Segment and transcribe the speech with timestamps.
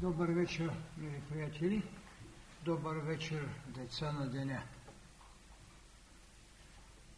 [0.00, 1.82] Добър вечер, мили приятели.
[2.64, 4.62] Добър вечер, деца на деня.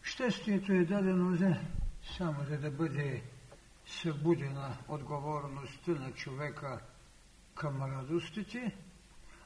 [0.03, 1.61] Щастието е дадено за
[2.17, 3.23] само за да бъде
[3.87, 6.81] събудена отговорността на човека
[7.55, 8.77] към радостите,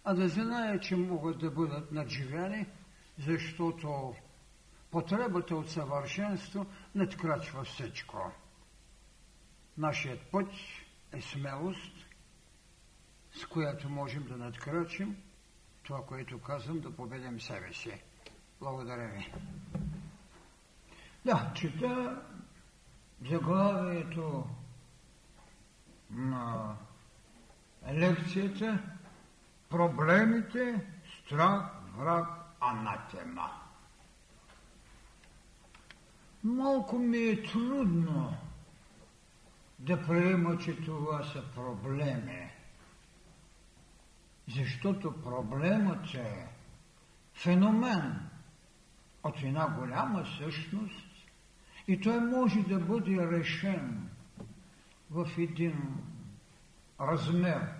[0.04, 2.66] а да знае, че могат да бъдат надживяни,
[3.18, 4.14] защото
[4.90, 8.32] потребата от съвършенство надкрачва всичко.
[9.78, 10.48] Нашият път
[11.12, 12.03] е смелост,
[13.34, 15.16] с която можем да надкрачим
[15.82, 18.02] това, което казвам, да победим себе си.
[18.60, 19.32] Благодаря ви.
[21.24, 22.22] Да, чета
[23.20, 24.46] заглавието
[26.10, 26.76] на
[27.92, 28.94] лекцията
[29.74, 30.86] Проблемите,
[31.18, 31.62] страх,
[31.96, 32.28] враг,
[32.60, 33.50] анатема.
[36.44, 38.36] Малко ми е трудно
[39.78, 42.50] да приема, че това са проблеми.
[44.48, 46.48] Защото проблемът е
[47.34, 48.30] феномен.
[49.22, 51.06] От една голяма същност.
[51.88, 54.10] И той може да бъде решен
[55.10, 56.04] в един
[57.00, 57.74] размер,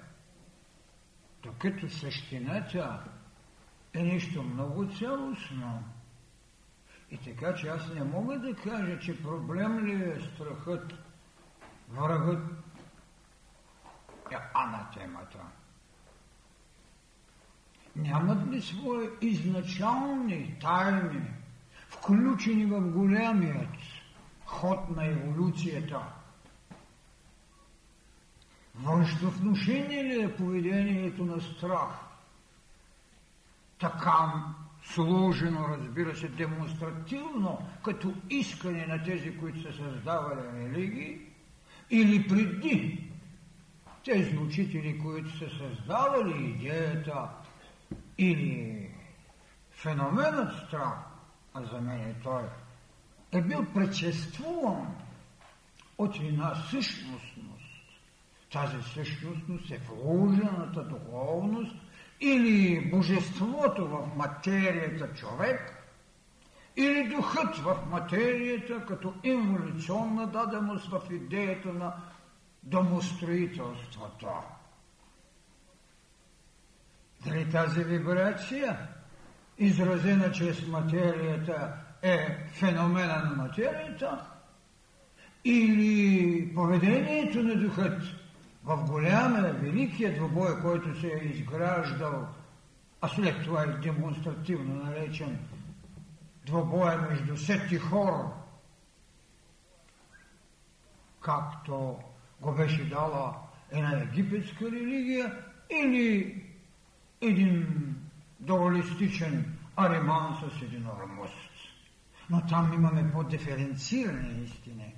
[1.43, 3.05] докато същината
[3.93, 5.85] е нещо много цялостно.
[7.11, 10.95] И така, че аз не мога да кажа, че проблем ли е страхът,
[11.89, 12.51] врагът
[14.31, 15.39] е анатемата
[17.97, 21.23] нямат ли свои изначални тайни,
[21.89, 23.77] включени в голямият
[24.45, 26.01] ход на еволюцията?
[28.75, 31.91] Външно внушение ли е поведението на страх?
[33.79, 34.45] Така
[34.83, 41.21] сложено, разбира се, демонстративно, като искане на тези, които са създавали религии,
[41.91, 43.11] или преди
[44.05, 47.29] тези учители, които са създавали идеята
[48.19, 48.91] или
[49.71, 50.99] феноменът страх,
[51.55, 52.43] а за мен той
[53.33, 54.97] е бил предшествуван
[55.99, 57.65] от една същностност.
[58.53, 61.77] Тази същностност е вложената духовност
[62.21, 65.85] или божеството в материята човек,
[66.77, 71.95] или духът в материята като инволюционна даденост в идеята на
[72.63, 74.29] домостроителството.
[77.27, 78.79] Дали тази вибрация,
[79.59, 84.31] изразена чрез материята, е феномена на материята,
[85.45, 88.03] или поведението на духът
[88.65, 92.29] в голямия, великия двобой, който се е изграждал,
[93.01, 95.39] а след това е демонстративно наречен
[96.47, 98.33] двобоя между сети хор,
[101.21, 101.99] както
[102.41, 103.35] го беше дала
[103.71, 106.44] една египетска религия, или
[107.25, 107.67] един
[108.41, 111.51] дуалистичен ареман с единормост.
[112.31, 114.95] Но там имаме по-диференцирани истини,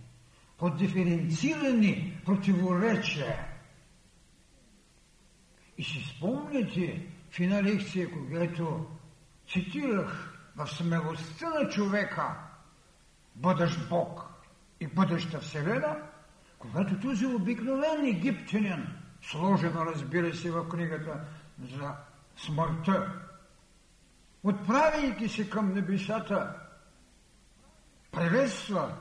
[0.59, 3.47] по-диференцирани противоречия.
[5.79, 8.87] И си спомняте в една лекция, когато
[9.49, 12.37] цитирах в смелостта на човека
[13.35, 14.31] бъдещ Бог
[14.81, 15.97] и бъдеща Вселена,
[16.59, 18.87] когато този обикновен египтянин,
[19.23, 21.21] сложено разбира се в книгата
[21.59, 21.95] за
[22.37, 23.23] смъртта,
[24.43, 26.55] отправяйки се към небесата,
[28.13, 28.97] приветства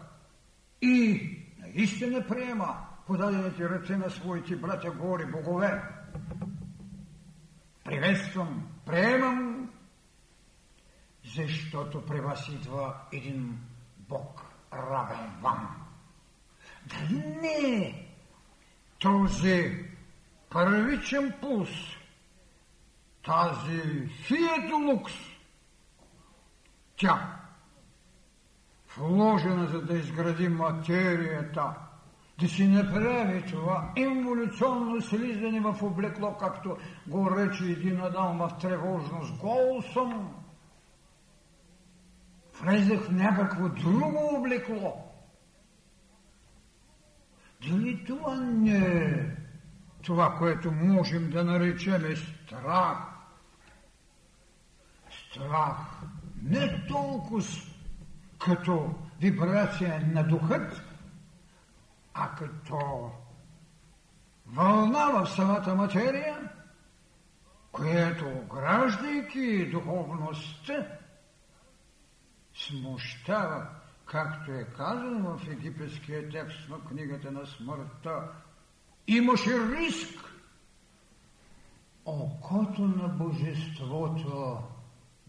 [0.82, 1.30] и
[1.60, 5.84] наистина приема подадените ръце на своите братя гори богове.
[7.84, 9.70] Приветствам, приемам,
[11.36, 13.60] защото при вас идва един
[13.98, 14.42] Бог
[14.74, 15.86] равен вам.
[16.86, 18.08] Дали не
[19.00, 19.86] този
[20.50, 21.70] първичен пулс
[23.26, 25.14] тази фието лукс,
[26.98, 27.40] тя,
[28.98, 31.74] вложена за да изгради материята,
[32.40, 36.78] да си направи това инволюционно слизане в облекло, както
[37.08, 39.38] го рече един Адам в тревожност.
[39.38, 40.36] Гол съм.
[42.62, 45.12] Влезах в някакво друго облекло.
[47.70, 49.36] Дали това не е
[50.04, 53.15] това, което можем да наречем страх?
[55.36, 55.78] Страх
[56.42, 57.44] не толкова
[58.40, 60.82] като вибрация на духът,
[62.14, 63.12] а като
[64.46, 66.52] вълна в самата материя,
[67.72, 70.88] която, ограждайки духовността,
[72.56, 73.68] смущава,
[74.06, 78.32] както е казано в египетския текст на книгата на смъртта,
[79.08, 80.32] имаше риск.
[82.06, 84.64] Окото на Божеството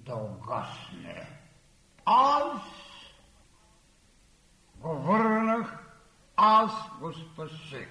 [0.06, 1.28] да угасне.
[2.04, 2.62] Аз
[4.76, 5.78] го върнах,
[6.36, 7.88] аз го спасих.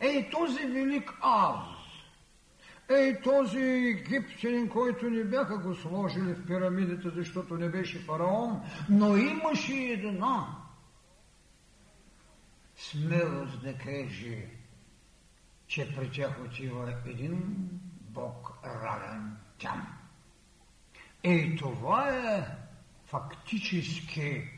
[0.00, 1.66] Ей, този велик аз,
[2.88, 9.16] ей, този египтянин, който не бяха го сложили в пирамидата, защото не беше фараон, но
[9.16, 10.46] имаше една
[12.76, 14.46] смелост да каже,
[15.66, 17.68] че при тях отива един
[18.00, 19.93] Бог равен там.
[21.24, 22.46] Ей, това е
[23.06, 24.50] фактически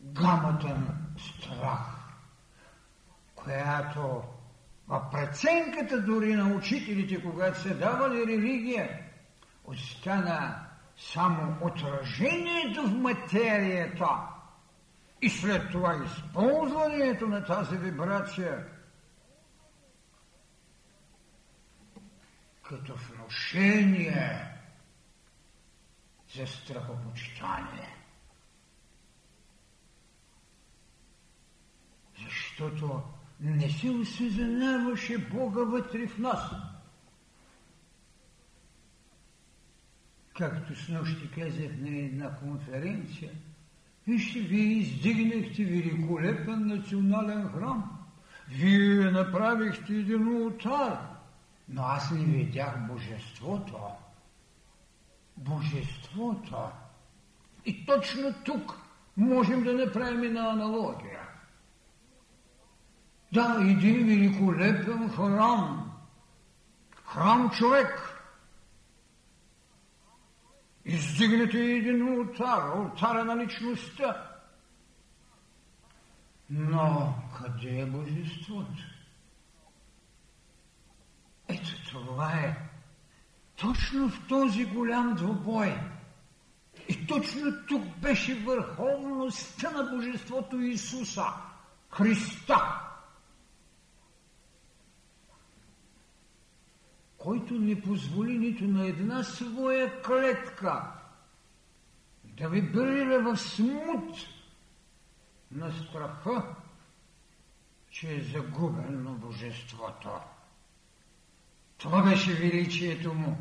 [0.00, 1.80] гамата страх,
[3.34, 4.22] която
[4.88, 9.00] в преценката дори на учителите, когато се давали религия,
[9.64, 10.66] остана
[10.96, 14.08] само отражението в материята.
[15.22, 18.66] И след това използването на тази вибрация
[22.62, 24.53] като вношение
[26.36, 27.94] за страхопочитание.
[32.24, 33.02] Защото
[33.40, 36.50] не се осъзнаваше Бога вътре в нас.
[40.38, 43.32] Както с нощи казах на една конференция,
[44.06, 47.98] вижте, вие издигнахте великолепен национален храм.
[48.48, 50.98] Вие направихте един ултар,
[51.68, 54.03] но аз не видях Божеството.
[55.36, 56.70] Божеството.
[57.64, 58.78] И точно тук
[59.16, 61.20] можем да направим една аналогия.
[63.32, 65.92] Да, един великолепен храм.
[67.04, 68.10] Храм човек.
[70.84, 74.30] Издигнете един ултар, ултара на личността.
[76.50, 78.82] Но къде е Божеството?
[81.48, 82.73] Ето това е.
[83.56, 85.78] Точно в този голям двобой.
[86.88, 91.26] И точно тук беше върховността на Божеството Исуса,
[91.90, 92.84] Христа.
[97.24, 100.92] който не позволи нито на една своя клетка
[102.24, 104.16] да вибрира в смут
[105.50, 106.54] на страха,
[107.90, 110.10] че е загубено Божеството.
[111.78, 113.36] Това беше величието му.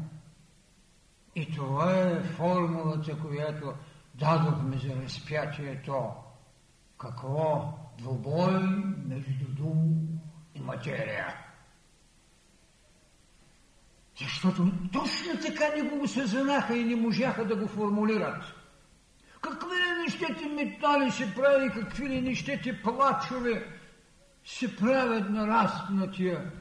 [1.35, 3.73] И това е формулата, която
[4.15, 6.09] дадохме за разпятието.
[6.97, 7.73] Какво?
[7.97, 8.59] Двобой
[9.05, 9.75] между дух
[10.55, 11.35] и материя.
[14.19, 18.43] Защото точно така не го осъзнаха и не можаха да го формулират.
[19.41, 23.79] Какви ли нещете метали се прави, какви ли нещете плачове
[24.45, 26.51] се правят на разпнатия,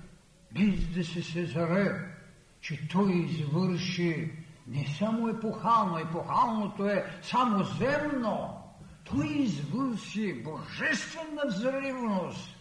[0.54, 2.12] без да се сезаре,
[2.60, 4.30] че той извърши
[4.66, 8.62] не само епохално, епохалното е само земно,
[9.04, 12.56] той извърши божествена взривност,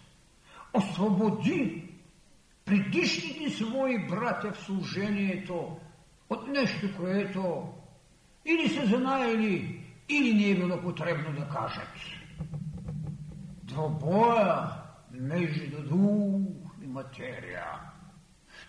[0.74, 1.90] освободи
[2.66, 5.78] предишните свои братя в служението
[6.30, 7.70] от нещо, което
[8.46, 11.94] или са знаели, или не е било потребно да кажат.
[13.64, 14.70] Двобоя
[15.12, 16.61] между дух
[16.92, 17.66] материя.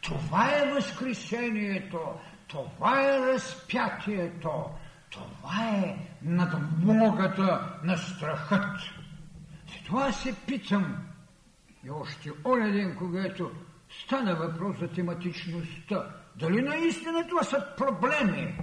[0.00, 2.00] Това е възкресението,
[2.46, 4.70] това е разпятието,
[5.10, 8.80] това е надмогата на страхът.
[9.86, 10.96] Това се питам
[11.84, 13.50] и още оня ден, когато
[14.04, 16.06] стана въпрос за тематичността.
[16.36, 18.58] Дали наистина това са проблеми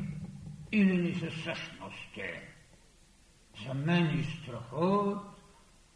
[0.72, 2.24] или не са същности?
[3.68, 5.18] За мен и страхът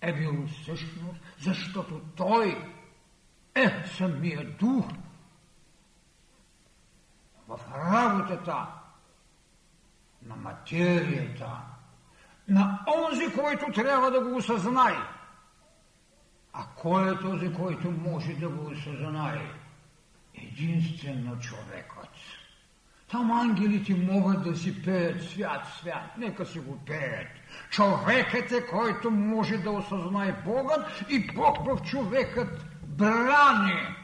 [0.01, 2.73] е бил същност, защото той
[3.55, 4.85] е самия дух
[7.47, 8.67] в работата
[10.25, 11.61] на материята,
[12.47, 14.97] на онзи, който трябва да го осъзнае.
[16.53, 19.51] А кой е този, който може да го осъзнае?
[20.33, 22.09] Единствено човекът.
[23.11, 26.17] Там ангелите могат да си пеят свят, свят.
[26.17, 27.27] Нека си го пеят.
[27.69, 33.95] Човекът е, който може да осъзнае Богът и Бог в човекът брани.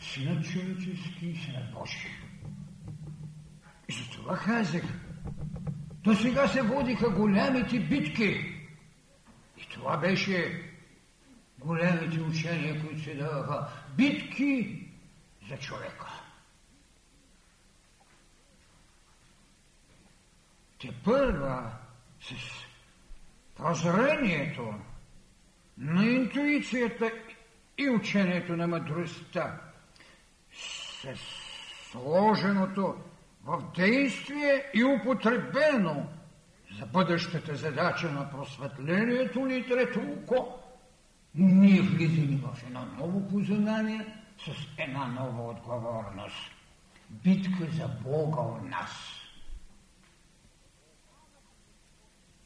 [0.00, 2.08] Синът човечески и синът Божи.
[3.88, 4.82] И за това казах,
[6.04, 8.56] до сега се водиха голямите битки
[9.76, 10.62] това беше
[11.58, 13.68] големите учения, които се даваха.
[13.96, 14.88] Битки
[15.48, 16.22] за човека.
[20.80, 21.72] Те първа
[22.20, 22.32] с
[23.56, 24.74] прозрението
[25.78, 27.10] на интуицията
[27.78, 29.60] и учението на мъдростта
[30.52, 31.14] с
[31.90, 32.94] сложеното
[33.44, 36.06] в действие и употребено
[36.78, 40.58] за бъдещата задача на просветлението ни трето око,
[41.34, 44.06] ние влизаме в едно ново познание
[44.38, 46.50] с една нова отговорност.
[47.10, 48.90] Битка за Бога у нас.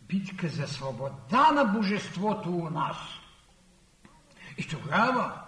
[0.01, 2.97] Битка за свобода на Божеството у нас.
[4.61, 5.43] И тогава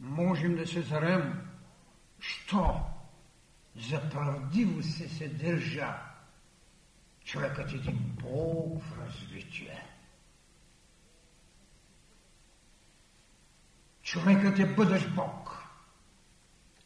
[0.00, 1.48] можем да се зарем,
[2.20, 2.80] що
[3.76, 5.94] за правдиво се съдържа
[7.24, 9.86] човекът един Бог в развитие.
[14.02, 15.66] Човекът е бъдещ Бог.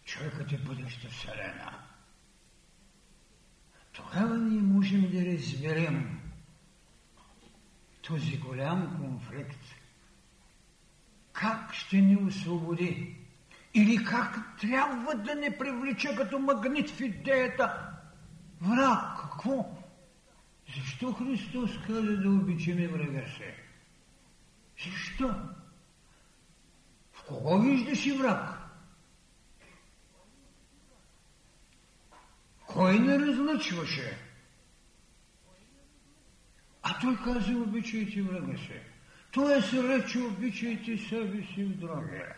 [0.05, 1.85] Човекът е бъдеща Вселена.
[3.93, 6.21] Тогава ние можем да разберем
[8.03, 9.76] този голям конфликт.
[11.41, 13.17] Как ще ни освободи?
[13.75, 17.91] Или как трябва да не привлече като магнит в идеята
[18.61, 19.21] враг?
[19.23, 19.77] Какво?
[20.77, 23.55] Защо Христос каза да обичаме врага се?
[24.85, 25.35] Защо?
[27.13, 28.59] В кого виждаш и враг?
[32.67, 34.19] Кой не разлъчваше?
[36.83, 38.96] А той каза, обичайте врага се.
[39.37, 42.37] Той се рече, обичайте себе си в другия.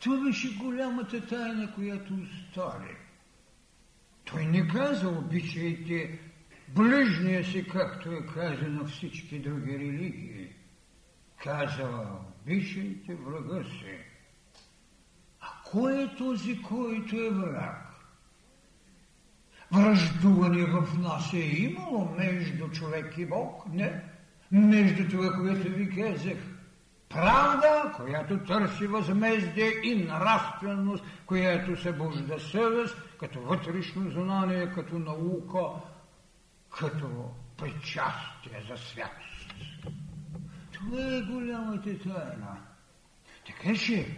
[0.00, 2.96] Това беше голямата тайна, която остали.
[4.24, 6.18] Той не каза, обичайте
[6.68, 10.48] ближния си, както е казано всички други религии.
[11.42, 12.06] Каза,
[12.42, 13.98] обичайте врага си.
[15.40, 17.86] А кой е този, който е враг?
[19.72, 23.66] Връждуване в нас е имало между човек и Бог?
[23.72, 24.09] Не.
[24.52, 26.38] Между това, което ви казах,
[27.08, 35.60] правда, която търси възмездие и нравственост, която събужда съвест, като вътрешно знание, като наука,
[36.78, 39.54] като причастие за святост.
[40.72, 42.56] Това е голямата тайна.
[43.46, 44.16] Така че,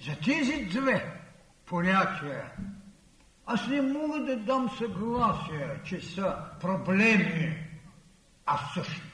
[0.00, 1.20] за тези две
[1.66, 2.52] понятия
[3.46, 7.56] аз не мога да дам съгласие, че са проблеми,
[8.46, 9.13] а същности.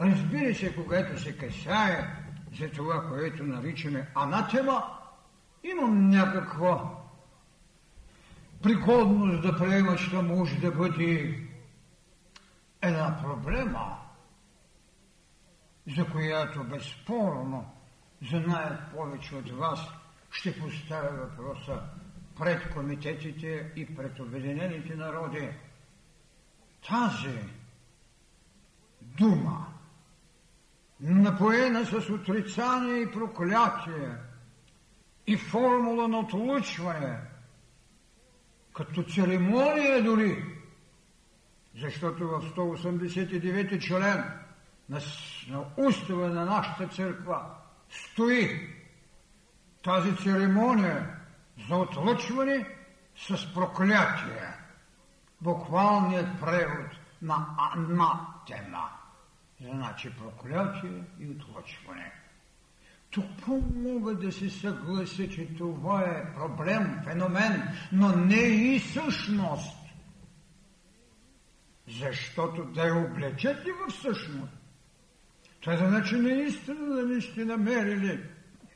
[0.00, 2.16] Разбира се, когато се касае
[2.58, 4.98] за това, което наричаме анатема,
[5.64, 6.94] имам някаква
[8.62, 11.40] пригодност да приема, че може да бъде
[12.82, 13.98] една проблема,
[15.96, 17.70] за която безспорно
[18.30, 19.80] знаят повече от вас,
[20.30, 21.82] ще поставя въпроса
[22.38, 25.48] пред комитетите и пред Обединените народи.
[26.88, 27.38] Тази
[29.02, 29.66] дума,
[31.00, 34.16] напоена с отрицание и проклятие
[35.26, 37.18] и формула на отлучване,
[38.74, 40.44] като церемония дори,
[41.76, 44.24] защото в 189 член
[44.88, 45.00] на,
[45.48, 47.44] на устава на нашата църква
[47.90, 48.74] стои
[49.84, 51.18] тази церемония
[51.68, 52.66] за отлъчване
[53.16, 54.54] с проклятие.
[55.40, 56.90] Буквалният превод
[57.22, 58.97] на анатема.
[59.60, 62.12] Значи проклятие и отлъчване.
[63.10, 67.62] Тук мога да се съглася, че това е проблем, феномен,
[67.92, 69.78] но не и същност.
[71.88, 74.52] Защото да я облечете в същност,
[75.60, 78.24] това значи наистина да не сте намерили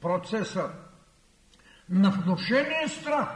[0.01, 0.71] процеса
[1.89, 3.29] на внушение страх,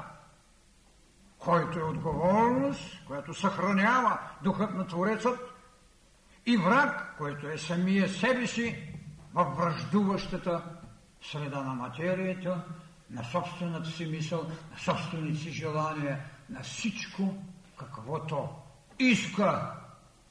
[1.38, 5.55] който е отговорност, която съхранява духът на Творецът
[6.46, 8.76] и враг, който е самия себе си
[9.34, 10.62] във връждуващата
[11.22, 12.64] среда на материята,
[13.10, 16.18] на собствената си мисъл, на собствените си желания,
[16.50, 17.34] на всичко,
[17.76, 18.48] каквото
[18.98, 19.72] иска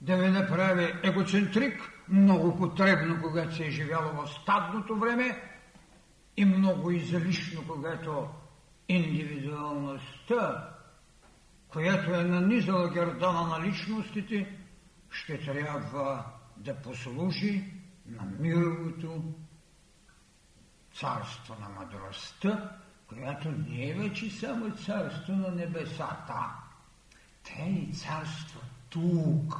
[0.02, 5.42] да ви направи егоцентрик, много потребно, когато се е живяло в стадното време,
[6.38, 8.28] и много излишно, когато
[8.90, 10.70] индивидуалността,
[11.70, 14.58] която е нанизала гердана на личностите,
[15.16, 16.26] ще трябва
[16.58, 17.74] да послужи
[18.06, 19.24] на мировото
[20.94, 26.46] царство на мъдростта, която не е вече само царство на небесата.
[27.44, 29.60] Те е царство тук,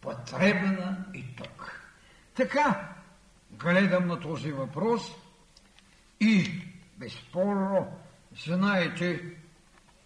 [0.00, 1.80] потребна и тук.
[2.34, 2.94] Така,
[3.50, 5.02] гледам на този въпрос
[6.20, 6.62] и
[6.98, 7.98] безспорно
[8.44, 9.36] знаете,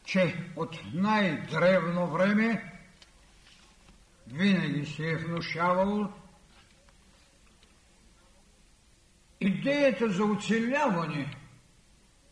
[0.04, 2.75] че от най-древно време
[4.26, 6.12] винаги се е внушавал
[9.40, 11.36] идеята за оцеляване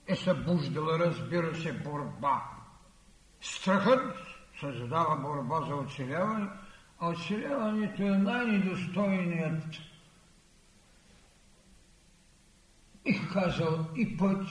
[0.06, 2.50] е събуждала, разбира се, борба.
[3.40, 4.16] Страхът
[4.60, 6.48] създава борба за оцеляване,
[6.98, 9.64] а оцеляването е най-недостойният
[13.04, 14.48] бих казал и път,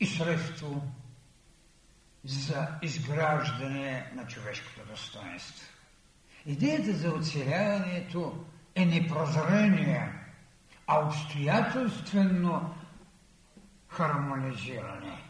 [0.00, 0.82] и средство
[2.24, 5.71] за изграждане на човешкото достоинство.
[6.46, 8.44] Идеята за оцеляването
[8.74, 10.12] е непрозрение,
[10.86, 12.74] а обстоятелствено
[13.88, 15.22] хармонизиране.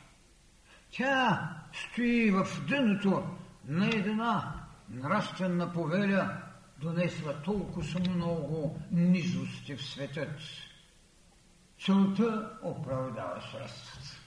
[0.90, 4.54] Тя стои в дъното на една
[4.90, 6.42] нравствена повеля,
[6.78, 10.40] донесла толкова много низости в светът.
[11.80, 14.22] Целта оправдава средствата.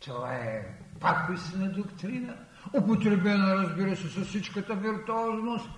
[0.00, 2.36] Това е пак истина доктрина,
[2.74, 5.70] употребена, разбира се, с всичката виртуозност,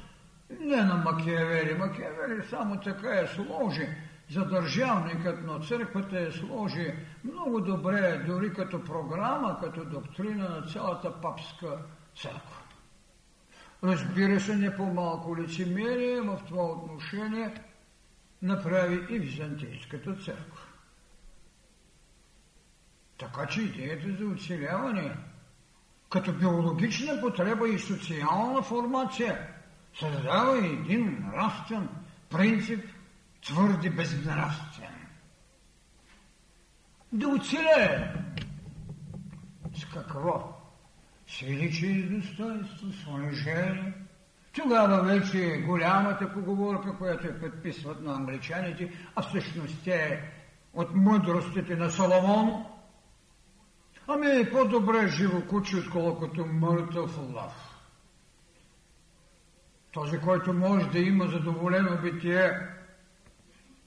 [0.60, 1.74] не на Макиавели.
[1.74, 3.88] Макиавели само така е сложи.
[4.30, 11.20] За държавникът на църквата е сложи много добре, дори като програма, като доктрина на цялата
[11.20, 11.78] папска
[12.16, 12.62] църква.
[13.84, 17.54] Разбира се, не по-малко лицемерие в това отношение
[18.42, 20.60] направи и Византийската църква.
[23.18, 25.16] Така че идеята за оцеляване
[26.14, 29.48] като биологична потреба и социална формация
[30.00, 31.88] създава един нравствен
[32.30, 32.84] принцип,
[33.46, 34.94] твърде безнравствен.
[37.12, 38.12] Да оцелее.
[39.74, 40.60] С какво?
[41.26, 43.92] С величие достоинство, с унижение.
[44.52, 50.32] Тогава вече голямата поговорка, която е подписват на англичаните, а всъщност е
[50.74, 52.64] от мъдростите на Соломон,
[54.08, 57.74] Ами е по-добре живо куче, отколкото мъртъв лав.
[59.92, 62.50] Този, който може да има задоволено битие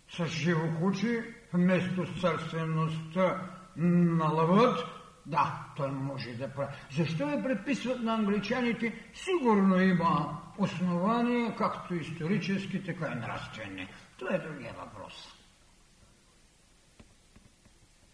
[0.09, 3.41] с живо куче, вместо с царствеността
[3.75, 4.85] на лъвът,
[5.25, 6.73] да, той може да прави.
[6.91, 9.09] Защо я предписват на англичаните?
[9.13, 13.87] Сигурно има основания, както исторически, така и нравствени.
[14.17, 15.33] Това е другия въпрос.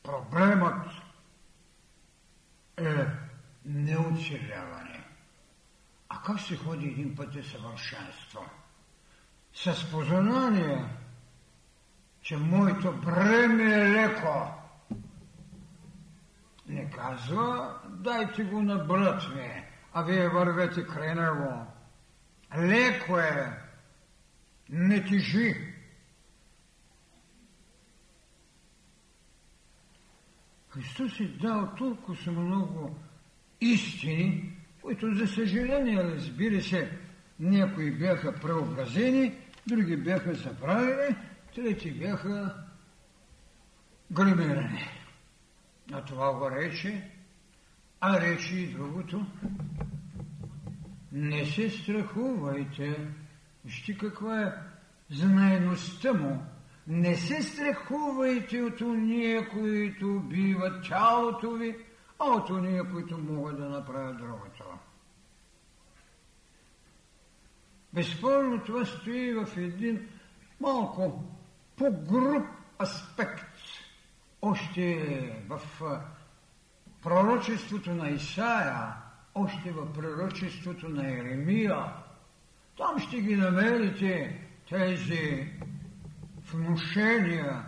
[0.04, 1.03] Проблемът
[2.78, 3.06] е
[3.66, 5.04] неоцеляване.
[6.10, 8.46] А как се ходи един път е съвършенство?
[9.54, 10.86] С познание,
[12.22, 14.48] че моето бреме е леко.
[16.68, 21.68] Не казва, дайте го на брат ми, а вие вървете край него.
[22.58, 23.60] Леко е,
[24.70, 25.73] не тежи.
[30.74, 32.96] Христос е дал толкова много
[33.62, 37.00] истини, които за съжаление, разбира се,
[37.40, 39.36] някои бяха преобразени,
[39.68, 41.16] други бяха забравени,
[41.56, 42.56] трети бяха
[44.12, 44.90] гримирани.
[45.94, 47.12] А това го рече,
[48.02, 49.26] а рече и другото.
[51.12, 53.08] Не се страхувайте.
[53.66, 54.54] Вижте каква е
[55.10, 56.44] знаеността му
[56.88, 61.76] не се страхувайте от уния, които убиват тялото ви,
[62.20, 64.64] а от уния, които могат да направят другото.
[67.94, 70.10] Безспорно това стои в един
[70.60, 71.24] малко
[71.76, 72.46] по-груб
[72.82, 73.58] аспект.
[74.42, 75.62] Още в
[77.02, 78.94] пророчеството на Исаия,
[79.36, 81.94] още в пророчеството на Еремия,
[82.78, 85.52] там ще ги намерите тези
[86.54, 87.66] внушения,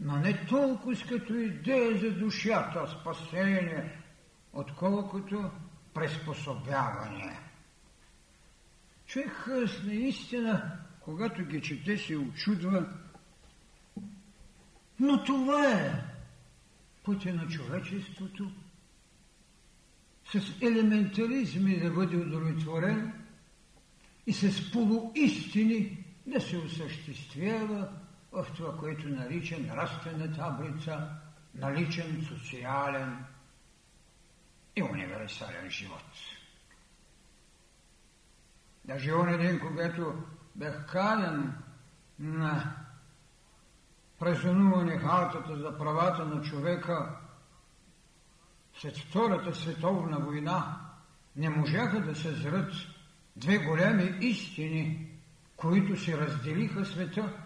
[0.00, 3.98] но не толкова като идея за душата, спасение,
[4.52, 5.50] отколкото
[5.94, 7.40] приспособяване.
[9.06, 9.48] Човек
[9.84, 12.86] наистина, когато ги чете, се очудва,
[15.00, 16.04] но това е
[17.04, 18.50] пътя на човечеството,
[20.32, 23.12] с елементаризми да бъде удовлетворен
[24.26, 27.88] и с полуистини да се осъществява
[28.34, 31.10] в това, което нарича нравствена таблица,
[31.54, 33.24] наличен социален
[34.76, 36.04] и универсален живот.
[38.84, 40.14] Даже он ден, когато
[40.56, 41.54] бях канен
[42.18, 42.76] на
[44.18, 47.18] празнуване хартата за правата на човека
[48.80, 50.80] след Втората световна война,
[51.36, 52.72] не можаха да се зрат
[53.36, 55.10] две голями истини,
[55.56, 57.40] които се разделиха света–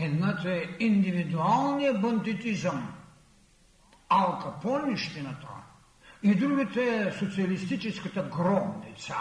[0.00, 2.94] Едната е индивидуалния бандитизъм,
[4.08, 5.48] алкапонищината,
[6.22, 9.14] и другата е социалистическата гробница.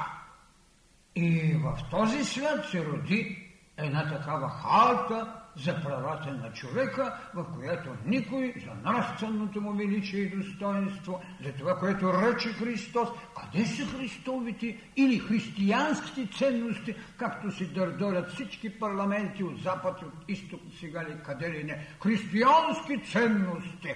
[1.16, 7.90] И в този свят се роди една такава харта за правата на човека, в която
[8.06, 13.10] никой за нравственото му величие и достоинство, за това, което ръче Христос,
[13.42, 20.62] къде са Христовите или християнските ценности, както си дърдорят всички парламенти от запад, от изток,
[20.80, 21.88] сега ли, къде ли не.
[22.04, 23.96] Християнски ценности.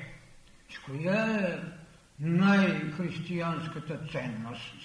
[0.85, 1.59] Коя е
[2.19, 4.75] най-християнската ценност?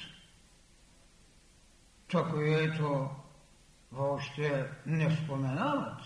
[2.08, 3.10] Това, което
[3.92, 6.00] въобще не споменават.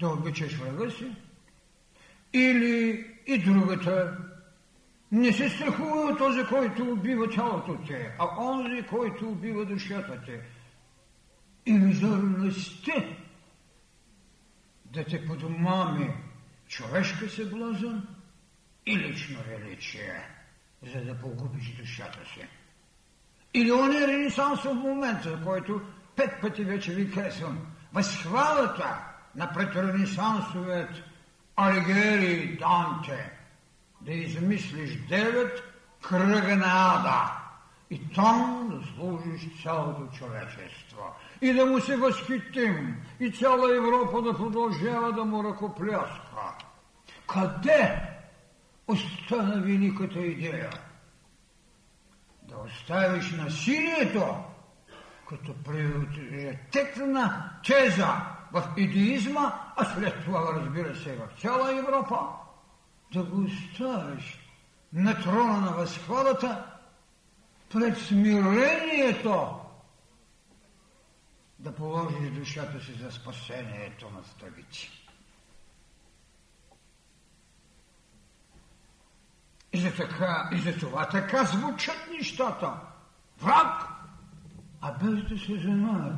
[0.00, 1.12] Да обичаш врага си.
[2.32, 4.18] Или и другата.
[5.12, 10.40] Не се страхува този, който убива тялото те, а онзи, който убива душата те.
[11.66, 12.92] Иллюзорността
[14.84, 16.14] да те подмами
[16.68, 18.06] човешка съблазън
[18.86, 20.28] и лично величие,
[20.82, 22.48] за да погубиш душата си.
[23.54, 25.80] Или оня ренесансов момент, за който
[26.16, 29.07] пет пъти вече ви казвам, възхвалата
[29.38, 30.90] на предренесансовият
[31.56, 33.30] Алигери Данте,
[34.00, 35.62] да измислиш девет
[36.02, 37.32] кръга на ада
[37.90, 41.14] и там да служиш цялото човечество.
[41.40, 46.54] И да му се възхитим, и цяла Европа да продължава да му ръкопляска.
[47.26, 48.02] Къде
[48.88, 50.70] остана великата идея?
[52.42, 54.36] да оставиш насилието
[55.28, 62.18] като приоритетна теза в идеизма, а след това, разбира се, в цяла Европа,
[63.12, 64.38] да го оставиш
[64.92, 66.64] на трона на възхвалата
[67.72, 69.60] пред смирението
[71.58, 74.90] да положиш душата си за спасението на стъбици.
[79.72, 82.80] И за, така, и за това така звучат нещата.
[83.40, 83.88] Враг!
[84.80, 86.12] А без да се знае,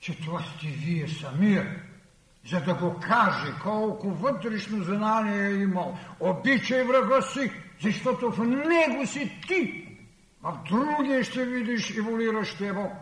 [0.00, 1.82] че това сте вие самия,
[2.46, 5.98] за да го каже колко вътрешно знание е имал.
[6.20, 9.86] Обичай врага си, защото в него си ти.
[10.42, 12.92] В другия ще видиш еволиращия Бог.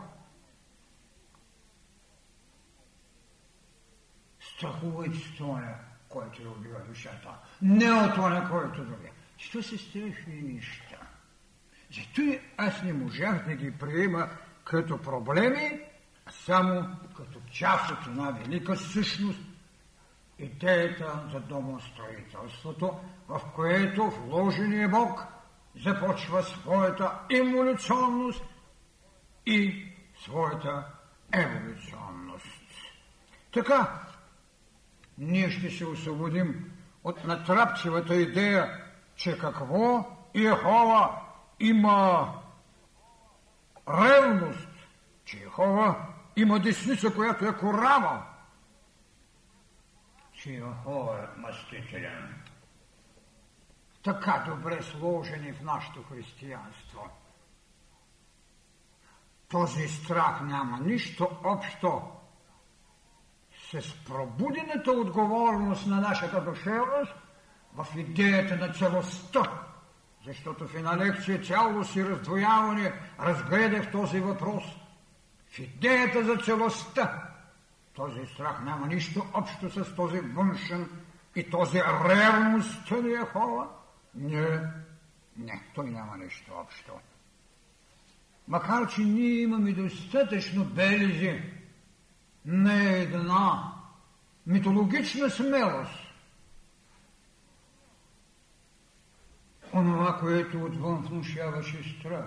[4.39, 5.75] Страхувайте с това,
[6.09, 7.29] който е убива душата.
[7.61, 9.09] Не от това, който други.
[9.37, 10.97] Що се страшни неща?
[11.91, 14.29] Зато аз не можах да ги приема
[14.63, 15.88] като проблеми, а
[16.31, 19.39] само като част от една велика същност,
[20.39, 25.25] идеята за домостроителството, в което вложения Бог
[25.75, 28.43] започва своята емолюционност
[29.45, 29.87] и
[30.23, 30.85] своята
[31.31, 32.61] еволюционност.
[33.53, 34.01] Така,
[35.17, 36.71] ние ще се освободим
[37.03, 38.89] от натрапчивата идея
[39.19, 41.21] че какво Йехова
[41.59, 42.33] има
[43.89, 44.69] ревност,
[45.25, 45.95] че Йехова
[46.41, 48.23] има десница, която е корава,
[50.33, 52.43] че Йехова е мъстителен.
[54.03, 57.09] Така добре сложени в нашето християнство.
[59.49, 62.01] Този страх няма нищо общо
[63.71, 67.13] с пробудената отговорност на нашата душевност–
[67.75, 69.43] в идеята на целостта,
[70.25, 74.63] защото в една лекция цялост и раздвояване разгледах този въпрос.
[75.49, 77.29] В идеята за целостта
[77.93, 80.89] този страх няма нищо общо с този външен
[81.35, 83.67] и този ревността на Яхова.
[84.15, 84.61] Не,
[85.37, 86.91] не, той няма нищо общо.
[88.47, 91.41] Макар, че ние имаме достатъчно белези
[92.45, 93.73] на една
[94.47, 95.99] митологична смелост,
[99.73, 102.25] онова, което отвън внушаваше страх.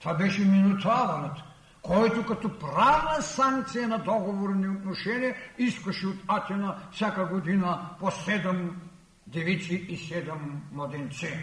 [0.00, 1.38] Това беше минотавърът,
[1.84, 8.80] който като правна санкция на договорни отношения искаше от Атина всяка година по седем
[9.26, 11.38] девици и седем младенци.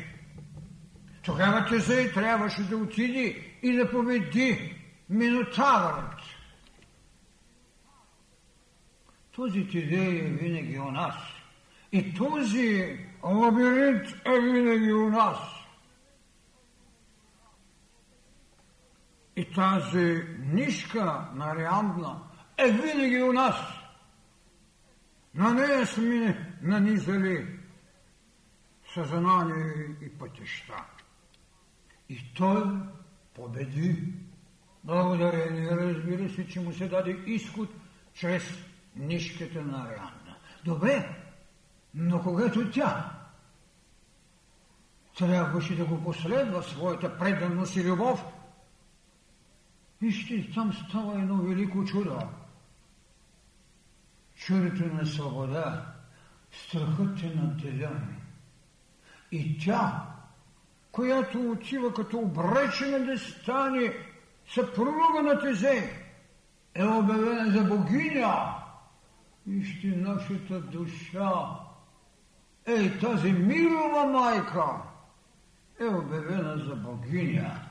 [1.24, 4.76] Тогава Тезей трябваше да отиде и да победи
[5.10, 6.20] Минотавърът.
[9.32, 11.16] Този Тезей е винаги у нас.
[11.92, 15.61] И този лабиринт е винаги у нас.
[19.36, 21.52] И тази нишка на
[22.58, 23.56] е винаги у нас.
[25.36, 27.60] На нея сме нанизали
[28.94, 30.74] съзнание и пътища.
[32.10, 32.64] И той
[33.34, 34.14] победи.
[34.84, 37.70] Благодарение, разбира се, че му се даде изход
[38.14, 38.44] чрез
[38.96, 40.36] нишката на Арианна.
[40.66, 41.10] Добре,
[41.94, 43.12] но когато тя
[45.18, 48.26] трябваше да го последва своята преданост и любов,
[50.02, 52.20] Вижте, там става едно велико чудо.
[54.36, 55.86] Чудото на свобода,
[56.52, 58.16] страхът е наделен.
[59.32, 60.08] И тя,
[60.92, 63.94] която отива като обречена да стане
[64.54, 66.06] съпруга на Тезе,
[66.76, 68.56] е обявена за богиня.
[69.48, 71.60] Вижте нашата душа.
[72.66, 74.82] Ей, тази милова майка
[75.80, 77.71] е обявена за богиня.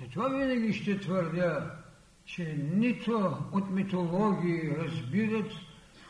[0.00, 1.76] Затова винаги ще твърдя,
[2.24, 5.52] че нито от митологии разбират,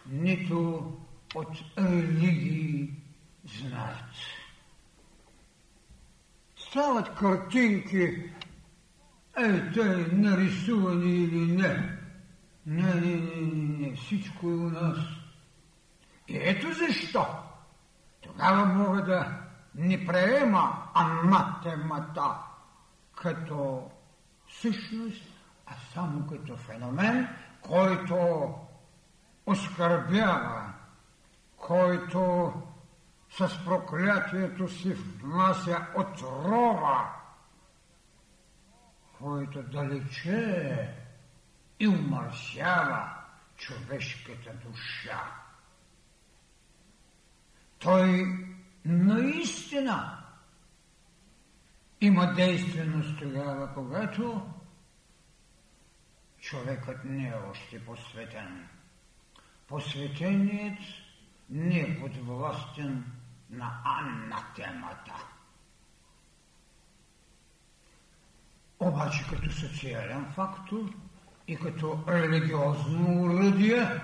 [0.06, 0.92] нито
[1.34, 2.90] от религии
[3.44, 4.14] знаят.
[6.56, 8.32] Стават картинки,
[9.38, 11.98] ей, те нарисувани или не.
[12.66, 13.40] Не, не, не,
[13.78, 14.98] не, всичко е у нас.
[16.28, 17.26] И ето защо.
[18.22, 19.38] Тогава мога да
[19.74, 22.34] не приема анатемата
[23.24, 23.90] като
[24.48, 25.22] същност,
[25.66, 27.28] а само като феномен,
[27.60, 28.48] който
[29.46, 30.72] оскърбява,
[31.56, 32.52] който
[33.30, 37.16] с проклятието си внася отрова,
[39.18, 40.94] който далече
[41.80, 43.10] и умърсява
[43.56, 45.20] човешката душа.
[47.78, 48.26] Той
[48.84, 50.23] наистина
[52.04, 54.50] има действеност тогава, когато
[56.38, 58.68] човекът не е още посветен.
[59.68, 60.78] Посветеният
[61.50, 63.04] не е подвластен
[63.50, 65.14] на анатемата.
[68.80, 70.94] Обаче като социален фактор
[71.48, 74.00] и като религиозно уръдие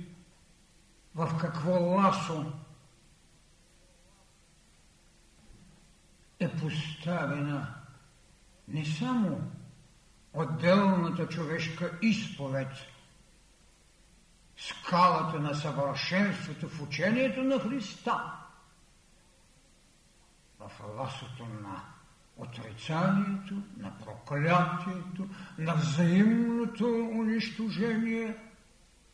[1.15, 2.53] в какво ласо
[6.43, 7.75] е поставена
[8.69, 9.41] не само
[10.33, 12.69] отделната човешка изповед,
[14.57, 18.33] скалата на съвършенството в учението на Христа,
[20.61, 21.83] в ласото на
[22.37, 25.29] отрицанието, на проклятието,
[25.59, 28.37] на взаимното унищожение,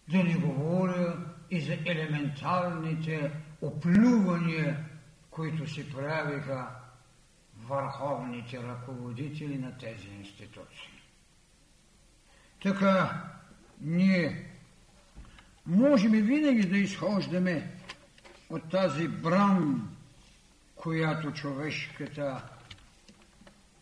[0.08, 1.16] да не говоря
[1.50, 4.84] и за елементарните оплювания,
[5.30, 6.77] които си правиха
[7.68, 11.02] върховните ръководители на тези институции.
[12.62, 13.24] Така,
[13.80, 14.50] ние
[15.66, 17.70] можем и винаги да изхождаме
[18.50, 19.88] от тази бран,
[20.76, 22.42] която човешката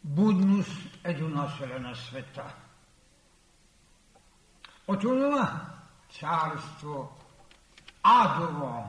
[0.05, 2.55] будност е доносила на света.
[4.89, 5.67] От това
[6.21, 7.19] царство
[8.03, 8.89] адово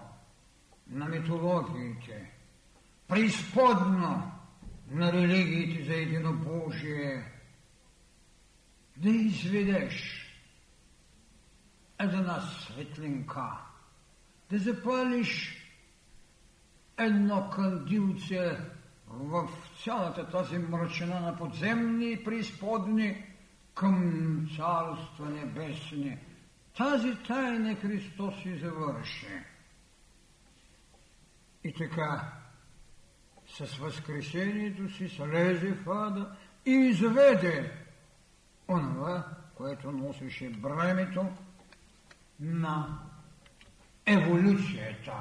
[0.89, 2.31] на митологиите,
[3.07, 4.36] преизподно
[4.91, 7.23] на религиите за единобожие,
[8.97, 10.23] да изведеш
[11.99, 13.51] една светлинка,
[14.49, 15.57] да запалиш
[16.97, 18.57] едно кандилце
[19.07, 19.49] в
[19.83, 23.25] цялата тази мрачина на подземни и преизподни
[23.73, 26.17] към Царство Небесни.
[26.77, 29.43] Тази тайна Христос и завърши.
[31.63, 32.36] И така,
[33.57, 36.31] с възкрешението си слезе в ада
[36.65, 37.71] и изведе
[38.67, 39.23] онова,
[39.55, 41.25] което носеше бремето
[42.39, 42.99] на
[44.05, 45.13] еволюцията.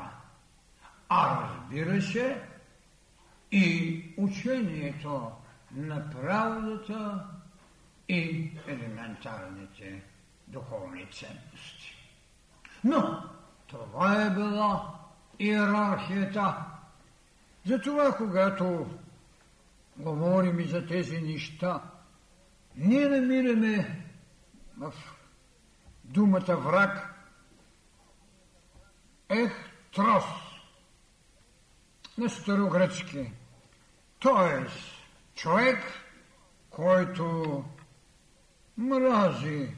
[1.08, 2.42] А разбира се,
[3.52, 5.30] и учението
[5.72, 7.24] на правдата
[8.08, 10.02] и елементарните
[10.48, 11.96] духовни ценности.
[12.84, 13.22] Но
[13.66, 14.94] това е била
[15.38, 16.75] иерархията
[17.66, 18.86] затова, когато
[19.96, 21.82] говорим и за тези неща,
[22.76, 24.04] ние намираме
[24.78, 24.92] в
[26.04, 27.14] думата враг
[29.28, 29.52] ех
[29.94, 30.24] трос
[32.18, 33.32] на старогръцки.
[34.18, 34.78] Тоест,
[35.34, 35.78] човек,
[36.70, 37.64] който
[38.76, 39.76] мрази,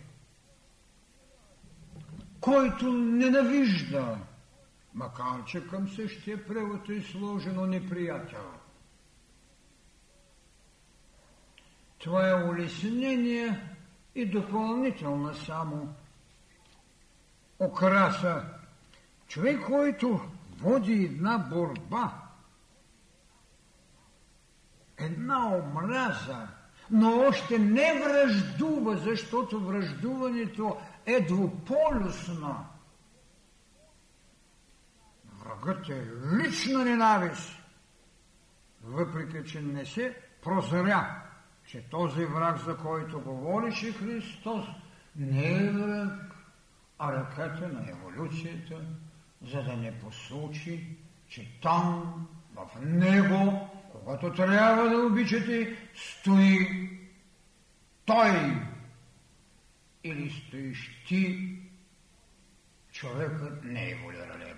[2.40, 4.18] който ненавижда,
[4.94, 8.44] макар че към същия превод е сложено неприятел.
[11.98, 13.76] Това е улеснение
[14.14, 15.94] и допълнителна само
[17.58, 18.44] окраса.
[19.28, 20.20] Човек, който
[20.58, 22.12] води една борба,
[24.98, 26.48] една омраза,
[26.90, 32.66] но още не връждува, защото връждуването е двуполюсно.
[35.62, 37.62] Врагът е лична ненавист,
[38.84, 41.22] въпреки че не се прозря,
[41.66, 44.64] че този враг, за който говореше Христос,
[45.16, 46.34] не е враг,
[46.98, 48.80] а ръката на еволюцията,
[49.42, 50.96] за да не послучи,
[51.28, 56.90] че там, в него, когато трябва да обичате, стои
[58.04, 58.62] той
[60.04, 61.54] или стоиш ти,
[62.92, 64.54] човекът не е волирале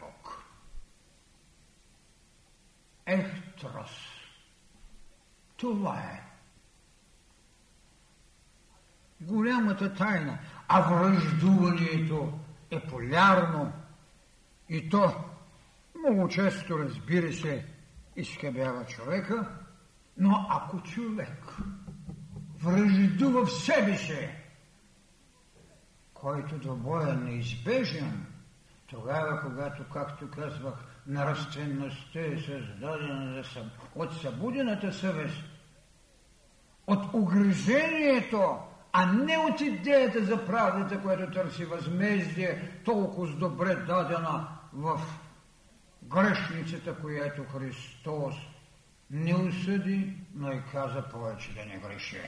[3.11, 3.91] Ехтрос.
[5.57, 6.31] Това е
[9.21, 10.39] голямата тайна.
[10.69, 12.39] А връждуването
[12.71, 13.73] е полярно
[14.69, 15.15] и то
[15.99, 17.67] много често, разбира се,
[18.17, 19.59] изхъбява човека,
[20.17, 21.57] но ако човек
[22.63, 24.29] връждува в себе си,
[26.15, 28.27] който до боя неизбежен,
[28.87, 33.45] тогава, когато, както казвах, нравствеността е създадена
[33.95, 35.45] от събудената съвест,
[36.87, 38.59] от огрежението,
[38.93, 45.01] а не от идеята за правдата, която търси възмездие, толкова добре дадена в
[46.03, 48.35] грешницата, която Христос
[49.11, 52.21] не осъди, но и каза повече да не греши.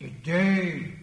[0.00, 0.98] Идеи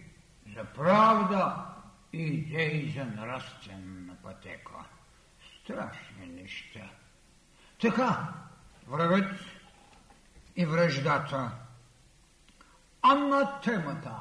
[0.56, 1.66] за правда
[2.12, 4.84] и идеи за нравствена пътека.
[5.62, 6.90] Страшни неща.
[7.80, 8.32] Така,
[8.86, 9.40] врагът
[10.56, 11.52] и връждата–
[13.62, 14.16] темата,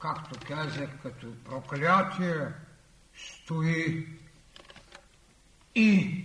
[0.00, 2.48] както казах, като проклятие,
[3.14, 4.08] стои
[5.74, 6.24] и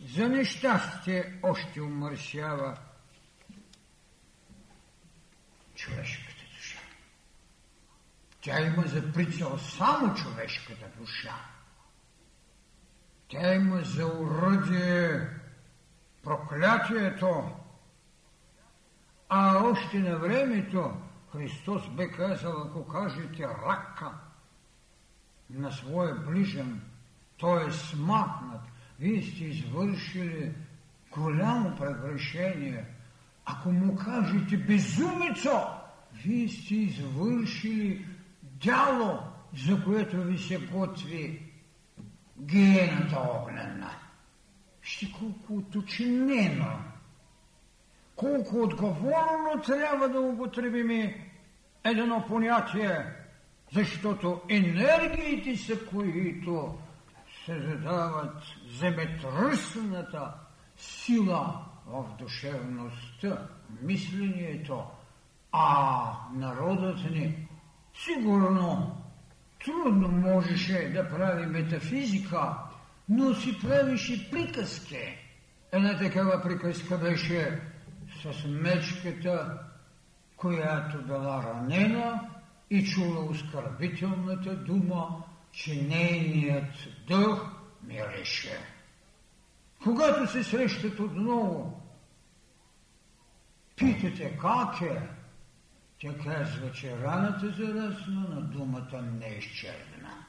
[0.00, 2.78] за нещастие още умърсява
[5.74, 6.78] човешката душа.
[8.40, 11.47] Тя има за прицел само човешката душа.
[13.28, 15.28] Тя има за уръдие
[16.22, 17.50] проклятието,
[19.28, 20.92] а още на времето
[21.32, 24.12] Христос бе казал, ако кажете рака
[25.50, 26.80] на своя ближен,
[27.36, 28.60] той е смахнат,
[29.00, 30.54] вие сте извършили
[31.10, 32.84] голямо прегрешение.
[33.44, 35.66] Ако му кажете безумицо,
[36.24, 38.06] вие сте извършили
[38.42, 39.18] дяло,
[39.66, 41.47] за което ви се готви
[42.40, 43.90] гената огнена.
[44.82, 46.78] Ще колко уточнено
[48.18, 51.14] колко отговорно трябва да употребим
[51.84, 53.06] едно понятие,
[53.72, 56.78] защото енергиите са, които
[57.44, 58.42] се задават
[58.78, 60.34] земетръсната
[60.76, 63.48] сила в душевността,
[63.82, 64.84] мислението,
[65.52, 67.48] а народът ни
[67.94, 68.96] сигурно
[69.68, 72.54] трудно можеше да прави метафизика,
[73.08, 75.18] но си правише приказки.
[75.72, 77.60] Една такава приказка беше
[78.22, 79.58] с мечката,
[80.36, 82.28] която била ранена
[82.70, 86.74] и чула оскърбителната дума, че нейният
[87.08, 87.46] дъх
[87.86, 88.58] миреше.
[89.82, 91.82] Когато се срещат отново,
[93.76, 95.17] питате как е,
[95.98, 100.24] тя казва, че раната зарасна, на думата не е изчерпна.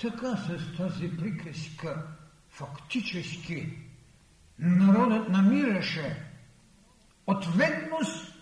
[0.00, 2.06] Така с тази приказка
[2.48, 3.78] фактически
[4.58, 6.26] народът намираше
[7.26, 8.34] ответност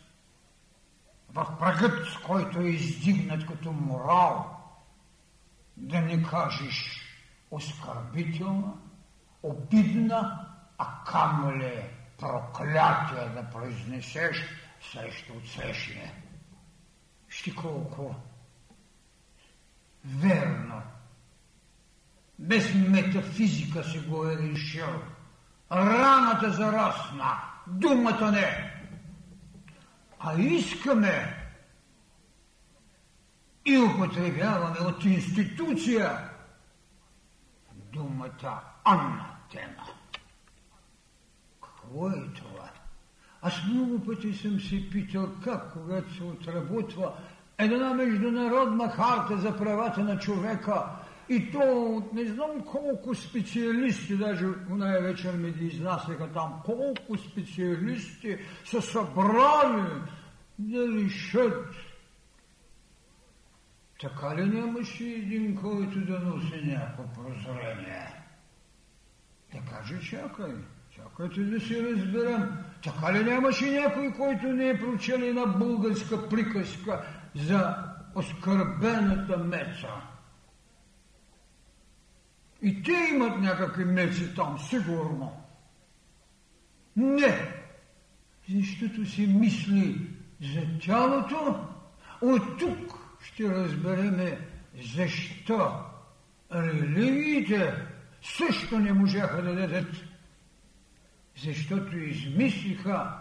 [1.29, 4.61] в прагът, с който е издигнат като морал,
[5.77, 7.03] да не кажеш
[7.51, 8.73] оскърбителна,
[9.43, 14.37] обидна, а камо ли проклятие да произнесеш
[14.93, 16.13] срещу отсрещния.
[17.29, 18.15] Ще колко
[20.05, 20.83] верно,
[22.39, 25.03] без метафизика си го е решил–
[25.73, 28.73] Раната зарасна, думата не.
[30.19, 31.37] а искаме
[33.65, 36.31] и употребяваме от институция
[37.93, 39.87] думата анатема.
[41.97, 42.71] Какво е това?
[43.43, 47.13] Аз много пъти съм се питал как, когато се отработва
[47.59, 50.85] една международна харта за правата на човека,
[51.29, 58.39] и то не знам колко специалисти, даже оная вечер ми ги изнасяха там, колко специалисти
[58.65, 60.03] са събрали
[60.59, 61.75] да решат.
[64.01, 68.23] Така ли нямаше един, който да носи някакво прозрение?
[69.53, 70.55] Да каже, чакай,
[70.97, 72.53] чакайте да си разберем.
[72.85, 77.77] Така ли нямаше някой, който не е прочел една българска приказка за
[78.15, 79.89] оскърбената меца?
[82.63, 85.33] И те имат някакви меци там, сигурно.
[86.97, 87.55] Не,
[88.49, 91.69] защото си мисли за тялото,
[92.21, 94.39] от тук ще разбереме
[94.95, 95.73] защо
[96.55, 97.75] религиите
[98.23, 100.16] също не можаха да дадат.
[101.45, 103.13] Защото измислиха,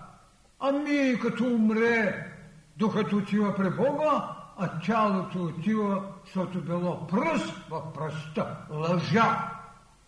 [0.59, 2.31] ами като умре,
[2.77, 9.51] докато отива при Бога, а тялото отива, защото било пръст в пръста, лъжа,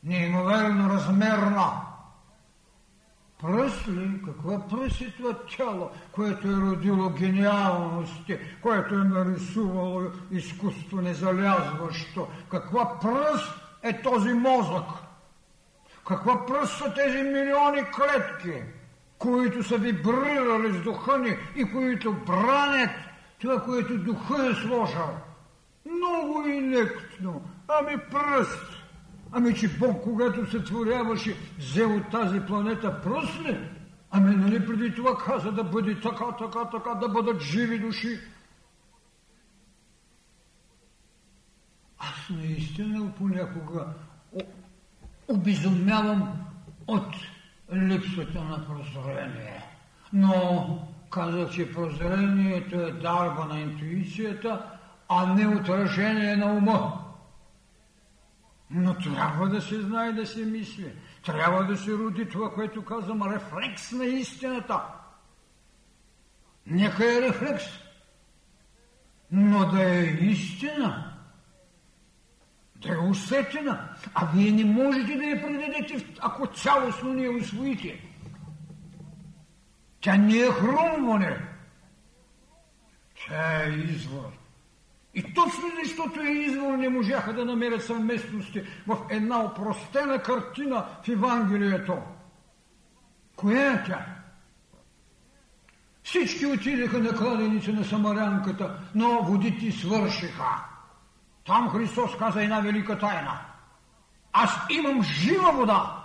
[0.03, 1.71] неимоверно размерна.
[3.41, 4.21] Пръст ли?
[4.25, 12.27] Каква пръст е това тяло, което е родило гениалности, което е нарисувало изкуство незалязващо?
[12.49, 13.53] Каква пръст
[13.83, 15.06] е този мозък?
[16.47, 18.63] Пръст са тези милиони клетки,
[19.17, 22.91] които са вибрирали с духа ни и които бранят
[23.39, 25.09] това, което духа е сложил.
[25.85, 27.41] Много инектно.
[27.67, 28.77] Ами пръст.
[29.31, 33.69] Ами, че Бог, когато се творяваше, взел от тази планета пръст ли?
[34.11, 38.19] Ами, нали преди това каза да бъде така, така, така, да бъдат живи души?
[41.99, 43.85] Аз наистина понякога
[45.27, 46.45] обезумявам
[46.87, 47.15] от
[47.73, 49.63] липсата на прозрение.
[50.13, 50.79] Но
[51.11, 54.65] казах, че прозрението е дарба на интуицията,
[55.09, 57.03] а не отражение на ума.
[58.69, 60.91] Но трябва да се знае да се мисли.
[61.25, 64.81] Трябва да се роди това, което казвам, рефлекс на истината.
[66.67, 67.63] Нека е рефлекс,
[69.31, 71.16] но да е истина,
[72.81, 73.89] да е усетена.
[74.13, 78.01] А вие не можете да я предадете, ако цялостно не я усвоите.
[80.01, 81.37] Тя не е хрумване.
[83.27, 84.31] Тя е извор.
[85.13, 91.09] И точно защото е извор не можаха да намерят съвместности в една опростена картина в
[91.09, 91.97] Евангелието.
[93.35, 94.05] Коя е тя?
[96.03, 100.76] Всички отидеха на кладеници на Самарянката, но водите свършиха.
[101.47, 103.39] Там Христос каза една велика тайна.
[104.33, 106.03] Аз имам жива вода,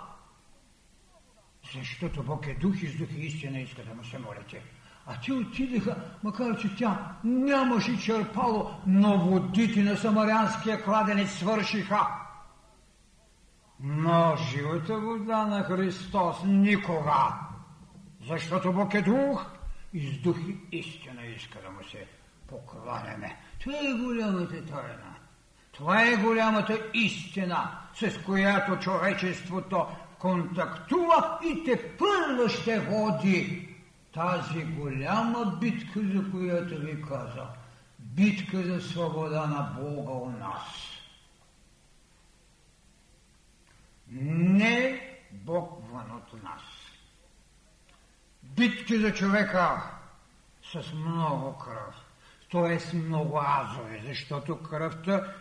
[1.73, 4.63] защото Бог е дух и с дух и истина иска да му се молите.
[5.07, 12.07] А те отидеха, макар че тя нямаше черпало, но водите на самарянския кладенец свършиха.
[13.79, 17.39] Но живата вода на Христос никога,
[18.27, 19.45] защото Бог е дух
[19.93, 22.07] и с дух и истина иска да му се
[22.47, 23.37] покланяме.
[23.59, 25.12] Това е голямата тайна.
[25.73, 29.85] Това е голямата истина, с която човечеството
[30.19, 33.69] контактува и те първо ще води
[34.13, 37.49] тази голяма битка, за която ви казах.
[37.99, 40.61] Битка за свобода на Бога у нас.
[44.11, 45.01] Не
[45.31, 46.61] Бог вън от нас.
[48.43, 49.81] Битки за човека
[50.73, 51.95] с много кръв.
[52.51, 52.97] Т.е.
[52.97, 55.33] много азови, защото кръвта,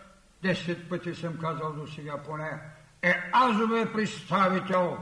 [0.43, 2.61] десет пъти съм казал до сега поне,
[3.03, 4.99] е азове представител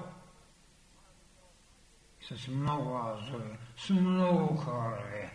[2.20, 5.30] с много азове, с много хора е.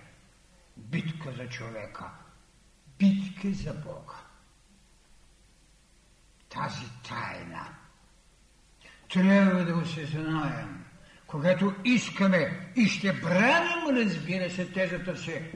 [0.78, 2.10] Битка за човека,
[3.00, 4.16] битка за Бога.
[6.50, 7.68] Тази тайна
[9.14, 10.86] трябва да се знаем.
[11.28, 15.52] Когато искаме и ще браним, разбира се, тезата си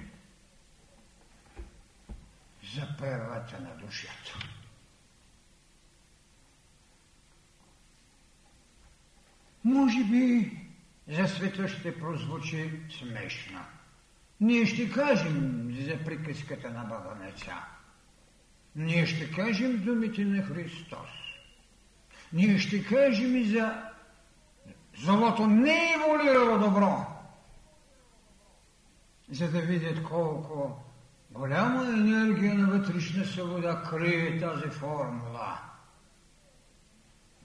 [2.75, 4.39] за правата на душата.
[9.63, 10.51] Може би
[11.07, 13.59] за света ще прозвучи смешно.
[14.41, 17.55] Ние ще кажем за приказката на Баганеца.
[18.75, 21.09] Ние ще кажем думите на Христос.
[22.33, 23.83] Ние ще кажем и за
[24.97, 27.05] злото не е еволюирало добро.
[29.31, 30.83] за да видят колко
[31.31, 35.59] голяма енергия на вътрешна свобода крие тази формула.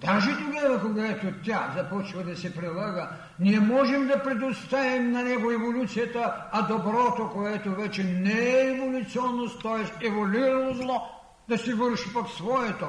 [0.01, 3.11] Даже тогава, когато тя започва да се прилага,
[3.41, 10.07] ние можем да предоставим на него еволюцията, а доброто, което вече не е еволюционност, т.е.
[10.07, 11.03] еволюирано зло,
[11.49, 12.89] да си върши пък своето.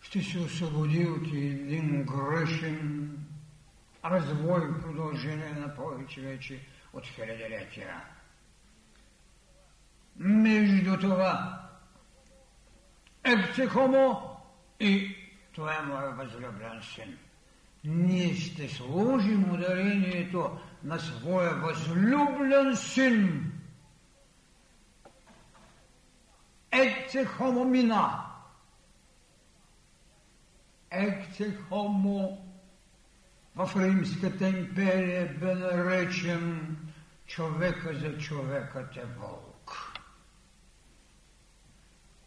[0.00, 3.10] Ще се освободи от един грешен
[4.04, 6.60] развой в продължение на повече вече
[6.92, 8.04] от хилядолетия.
[10.16, 11.60] Между това
[13.24, 14.36] Епцехомо
[14.80, 15.16] и
[15.52, 17.18] това е моят възлюблен син.
[17.84, 23.50] Ние ще сложим ударението на своя възлюблен син.
[27.26, 28.26] Хомо мина.
[30.90, 32.43] Екце хомо
[33.56, 36.76] в Римската империя бе наречен
[37.26, 39.94] човека за човекът е волк.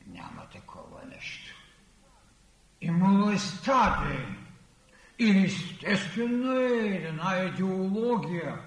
[0.08, 1.56] Няма такова нещо.
[2.82, 4.26] Имало е стадии.
[5.20, 8.60] И естествено е една идеология,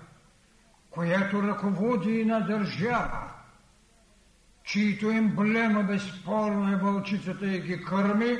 [0.90, 3.32] която ръководи и на държава,
[4.64, 8.38] чието емблема безспорно е вълчицата и ги кърми,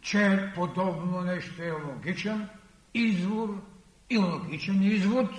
[0.00, 2.48] че подобно нещо е логичен
[2.94, 3.62] извор
[4.10, 5.30] и логичен извод,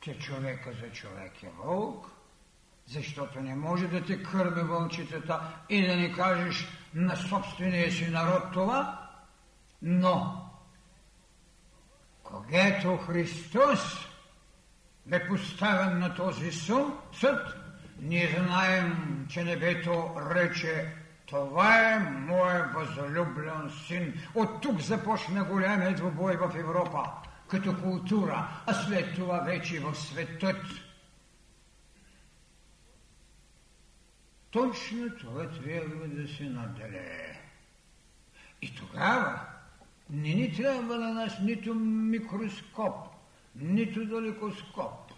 [0.00, 2.10] че човека за човек е вълк,
[2.86, 8.42] защото не може да те кърми вълчицата и да не кажеш на собствения си народ
[8.52, 9.08] това,
[9.82, 10.42] но
[12.22, 14.06] когато Христос
[15.06, 17.56] бе поставен на този съд,
[18.00, 20.94] ние знаем, че небето рече
[21.26, 24.14] това е моят възлюблен син.
[24.34, 27.10] От тук започна голямия двобой в Европа,
[27.48, 30.62] като култура, а след това вече в светът.
[34.50, 37.40] Точно това трябва да се наделее.
[38.62, 39.40] И тогава
[40.10, 42.94] не ни трябва на нас нито микроскоп,
[43.56, 45.12] нито далекоскоп.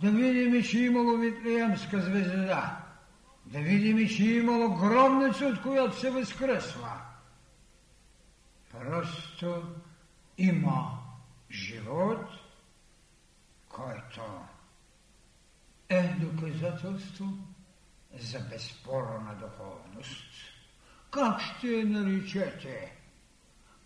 [0.00, 2.81] Да видим, че имало Витлеемска звезда.
[3.52, 7.00] Да видим, че имало гробница, от която се възкръсва.
[8.70, 9.62] Просто
[10.38, 10.98] има
[11.50, 12.26] живот,
[13.68, 14.20] който
[15.88, 17.26] е доказателство
[18.18, 20.24] за безспорна духовност.
[21.10, 22.96] Как ще я наричете?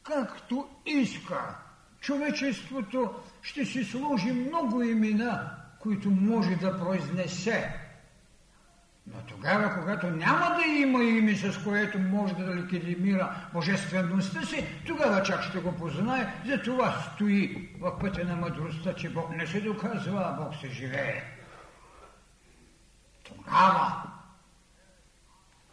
[0.03, 1.59] Както иска.
[2.01, 7.86] Човечеството ще си сложи много имена, които може да произнесе.
[9.07, 15.23] Но тогава, когато няма да има име, с което може да ликвидимира божествеността си, тогава
[15.23, 16.35] чак ще го познае.
[16.47, 20.69] За това стои в пътя на мъдростта, че Бог не се доказва, а Бог се
[20.69, 21.23] живее.
[23.25, 24.03] Тогава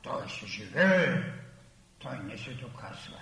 [0.02, 1.24] той се живее,
[2.00, 3.20] той не се доказва,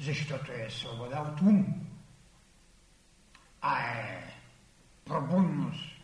[0.00, 1.66] защото е свобода от ум,
[3.60, 4.34] а е
[5.04, 5.94] пробудност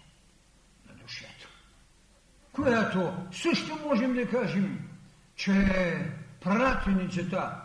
[2.52, 4.88] която също можем да кажем,
[5.34, 7.60] че е пратеницата,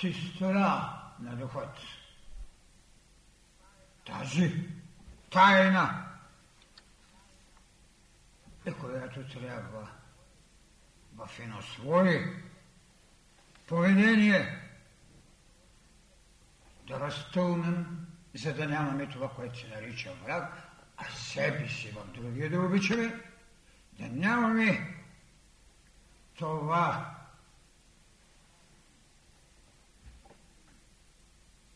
[0.00, 1.76] сестра на духът.
[4.06, 4.68] Тази
[5.30, 6.04] тайна
[8.66, 9.88] е която трябва
[11.16, 12.42] в едно свое
[13.66, 14.58] поведение
[16.88, 20.52] да разтълнем, за да нямаме това, което се нарича враг,
[20.96, 23.20] а себе си в другия да обичаме,
[23.98, 24.94] да нямаме
[26.34, 27.14] това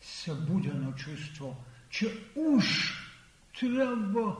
[0.01, 1.55] събудено чувство,
[1.89, 2.93] че уж
[3.59, 4.35] трябва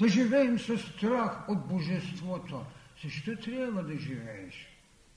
[0.00, 2.64] да живеем със страх от Божеството,
[3.02, 4.68] защо трябва да живееш?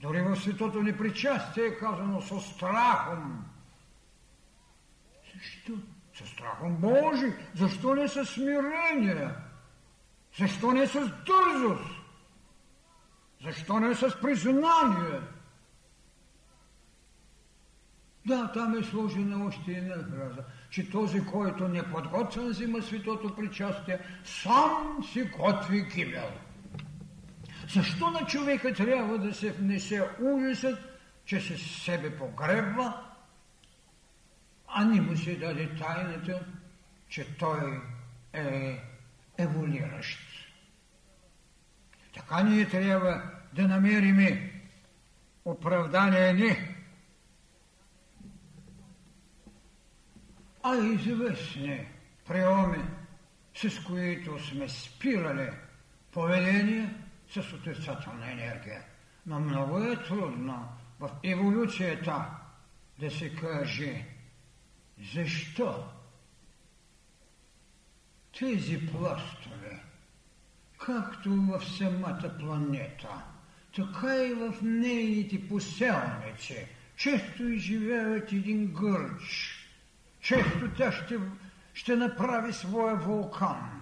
[0.01, 3.45] Дори в светото непричастие е казано со страхом.
[5.34, 5.74] Защо?
[6.18, 7.34] Със страхом Божи.
[7.55, 9.30] Защо не със смирение?
[10.39, 11.95] Защо не с дързост?
[13.43, 15.21] Защо не с признание?
[18.25, 23.99] Да, там е сложена още една фраза, че този, който не подготвен взима светото причастие,
[24.23, 26.31] сам си готви гибел.
[27.73, 30.79] Защо на човека трябва да се внесе ужасът,
[31.25, 33.01] че се себе погребва,
[34.67, 36.45] а не му се даде тайната,
[37.09, 37.81] че той
[38.33, 38.81] е
[39.38, 40.24] еволиращ.
[42.16, 44.49] Така ние трябва да намерим
[45.45, 46.76] оправдание ни.
[50.63, 51.88] А известни
[52.28, 52.84] приоми,
[53.55, 55.49] с които сме спирали
[56.11, 56.93] поведение
[57.30, 58.84] с отрицателна енергия.
[59.26, 62.26] Но много е трудно в еволюцията
[62.99, 64.05] да се каже
[65.13, 65.89] защо
[68.39, 69.84] тези пластове
[70.78, 73.23] както в самата планета,
[73.76, 79.51] така и в нейните поселници, често изживяват един гърч.
[80.19, 81.19] Често тя ще,
[81.73, 83.82] ще направи своя вулкан.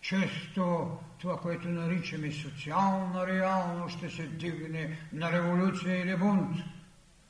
[0.00, 6.56] Често това, което наричаме социална реалност, ще се дигне на революция или бунт.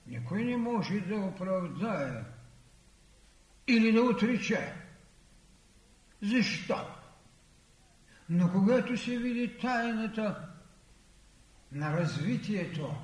[0.06, 2.24] Никой не може да оправдае
[3.68, 4.72] или да отриче.
[6.22, 6.86] Защо?
[8.28, 10.48] Но когато се види тайната
[11.72, 12.94] на развитието,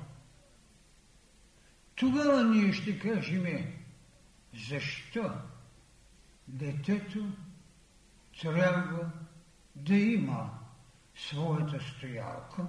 [1.95, 3.73] тогава ние ще кажем
[4.67, 5.31] защо
[6.47, 7.25] детето
[8.41, 9.11] трябва
[9.75, 10.49] да има
[11.15, 12.65] своята стоялка.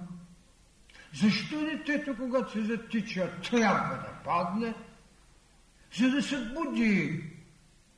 [1.13, 4.73] Защо детето, когато се затича, трябва да падне,
[5.97, 7.23] за да се буди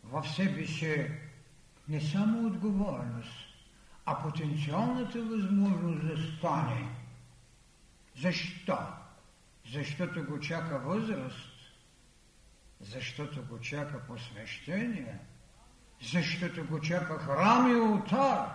[0.03, 1.11] в себе си
[1.89, 3.44] не само отговорност,
[4.05, 6.95] а потенциалната възможност да стане.
[8.21, 8.77] Защо?
[9.73, 11.55] Защото го чака възраст,
[12.81, 15.19] защото го чака посвещение,
[16.01, 18.49] защото го чака храм и ултар,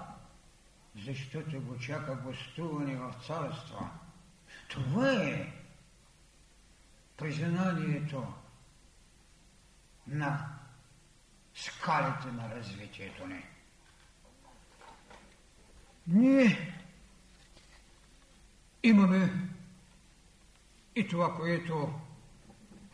[0.97, 3.91] защото го чака гостуване в царства.
[4.69, 5.53] Това е
[7.17, 8.35] признанието
[10.07, 10.49] на
[11.55, 13.50] скалите на развитието ни.
[16.07, 16.75] Ние
[18.83, 19.49] имаме
[20.97, 21.93] и това, което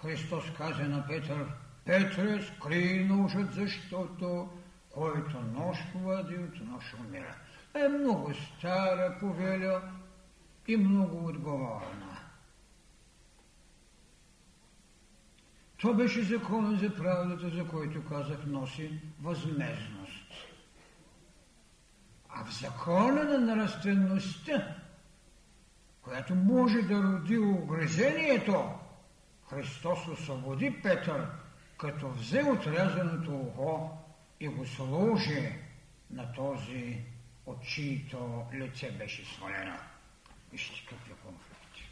[0.02, 1.46] Христос каза на Петър,
[1.84, 4.48] Петре, скри ножът, защото
[4.90, 7.36] който нож повади, от нож умира.
[7.74, 9.82] Е много стара повеля
[10.66, 12.18] и много отговорна.
[15.76, 20.32] Това беше закон за правдата, за който казах, носи възмезност.
[22.50, 24.76] Закона на нравствеността,
[26.02, 28.70] която може да роди огрезението,
[29.50, 31.26] Христос освободи Петър,
[31.78, 33.90] като взе отрязаното ухо
[34.40, 35.52] и го сложи
[36.10, 37.04] на този,
[37.46, 39.76] от чието лице беше свалено.
[40.52, 41.90] Вижте какви конфликти.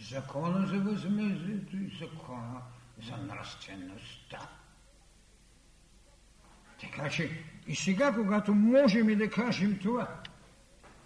[0.00, 2.62] Закона за възмездието и закона
[3.08, 4.48] за нравствеността.
[6.80, 10.08] Така че и сега, когато можем и да кажем това,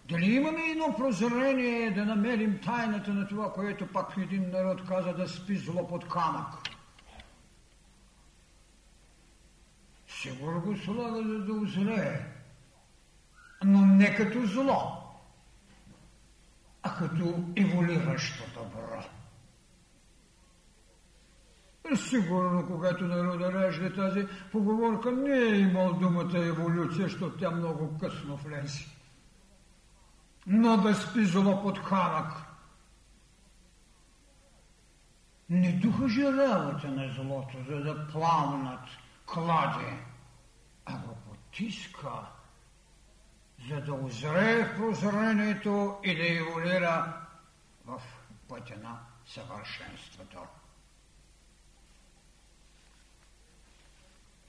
[0.09, 5.29] дали имаме едно прозрение да намерим тайната на това, което пак един народ каза да
[5.29, 6.69] спи зло под камък?
[10.09, 12.21] Сигурно го слага за да озрее,
[13.65, 15.03] но не като зло,
[16.83, 19.05] а като еволиращо добро.
[21.97, 28.37] Сигурно, когато народа ражда тази поговорка, не е имал думата еволюция, защото тя много късно
[28.37, 28.87] влезе.
[30.47, 32.33] Но да спи зло под камък.
[35.51, 38.89] Не духа же работа на злото, за да пламнат
[39.27, 39.99] кладе,
[40.87, 42.11] а го потиска,
[43.69, 47.17] за да озрее в прозрението и да еволюира
[47.85, 48.01] в
[48.49, 50.39] пътя на съвършенството.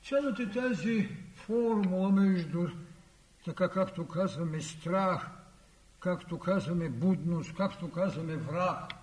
[0.03, 2.67] Цялата тази формула между,
[3.45, 5.27] така както казваме, страх,
[5.99, 8.93] както казваме, будност, както казваме, враг,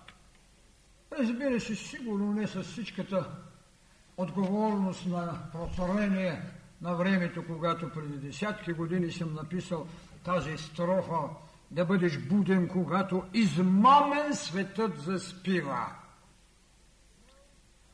[1.19, 3.29] разбира се, сигурно не с всичката
[4.17, 6.41] отговорност на прозрение
[6.81, 9.87] на времето, когато преди десятки години съм написал
[10.23, 11.29] тази строфа,
[11.71, 16.00] да бъдеш буден, когато измамен светът заспива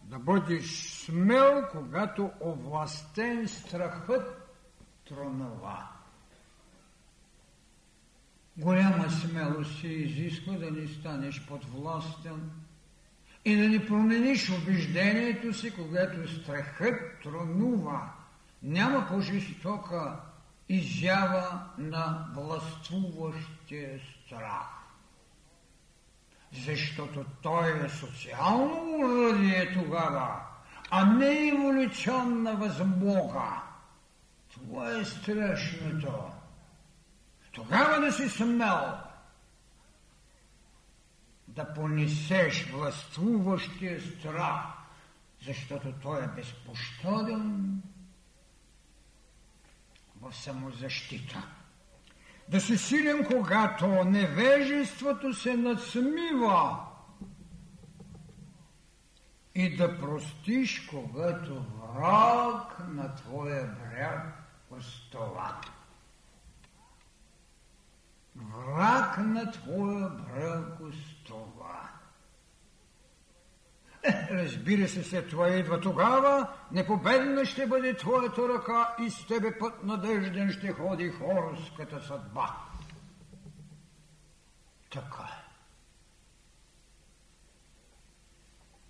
[0.07, 0.65] да бъдеш
[1.05, 4.53] смел, когато овластен страхът
[5.07, 5.87] тронава.
[8.57, 12.51] Голяма смелост се изисква да не станеш подвластен
[13.45, 18.13] и да не промениш убеждението си, когато страхът тронува.
[18.63, 20.19] Няма по-жестока
[20.69, 24.76] изява на властвуващия страх
[26.51, 30.41] защото той е социално уродие тогава,
[30.89, 33.61] а не еволюционна възмога.
[34.53, 36.31] Това е страшното.
[37.51, 38.97] Тогава да си смел
[41.47, 44.63] да понесеш властвуващия страх,
[45.45, 47.81] защото той е безпощаден
[50.21, 51.56] в самозащита.
[52.49, 56.79] Да се силим, когато невежеството се надсмива
[59.55, 65.61] и да простиш, когато враг на твоя бряг остова.
[68.35, 71.16] Враг на твоя бряг остова.
[74.03, 79.57] Е, разбира се, след това идва тогава, непобедна ще бъде твоята ръка и с тебе
[79.57, 82.55] път надежден ще ходи хорската съдба.
[84.89, 85.43] Така.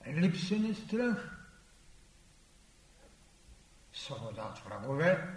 [0.08, 1.38] Липсен е страх,
[3.93, 5.28] свобода от врагове,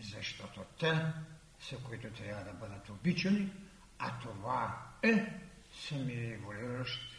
[0.00, 1.12] защото те
[1.60, 3.52] са, които трябва да бъдат обичани,
[3.98, 5.40] а това е
[5.72, 7.11] самия еволюиращ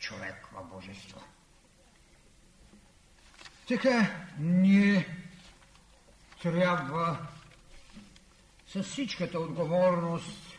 [0.00, 1.20] човек в божество.
[3.68, 5.16] Така ние
[6.42, 7.26] трябва
[8.66, 10.58] с всичката отговорност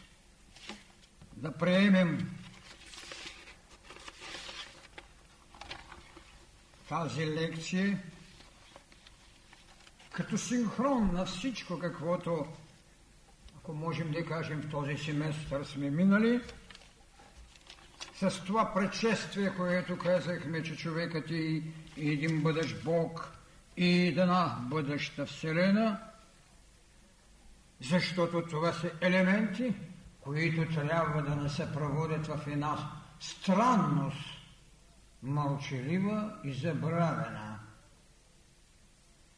[1.34, 2.32] да приемем
[6.89, 8.04] тази лекция
[10.12, 12.48] като синхрон на всичко, каквото,
[13.58, 16.42] ако можем да кажем, в този семестър сме минали,
[18.22, 21.61] с това предшествие, което казахме, че човекът е
[21.97, 23.34] един бъдещ Бог
[23.78, 25.99] и една бъдеща Вселена,
[27.80, 29.74] защото това са елементи,
[30.22, 34.30] които трябва да не се проводят в една странност,
[35.24, 37.59] мълчалива и забравена.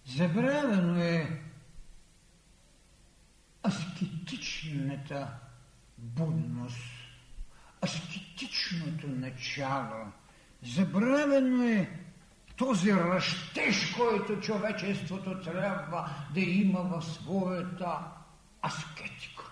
[0.06, 1.42] Забравено е
[3.68, 5.28] аскетичната
[5.98, 6.93] будност,
[7.84, 10.12] аскетичното начало.
[10.64, 11.90] Забравено е
[12.58, 18.00] този растеж, който човечеството трябва да има в своята
[18.66, 19.44] аскетика.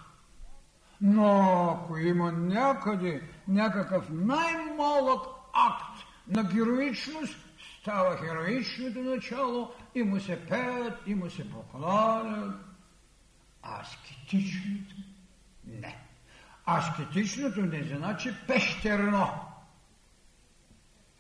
[1.02, 7.38] Но ако има някъде някакъв най-малък акт на героичност,
[7.82, 12.56] става героичното начало и му се пеят, и му се покланят.
[13.64, 14.96] А аскетичното
[15.68, 16.01] не.
[16.66, 19.28] Аскетичното не значи пещерно.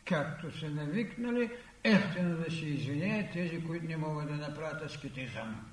[0.05, 1.51] Както са навикнали,
[1.83, 5.65] ефтино да се извиняят тези, които не могат да направят аскетизъм.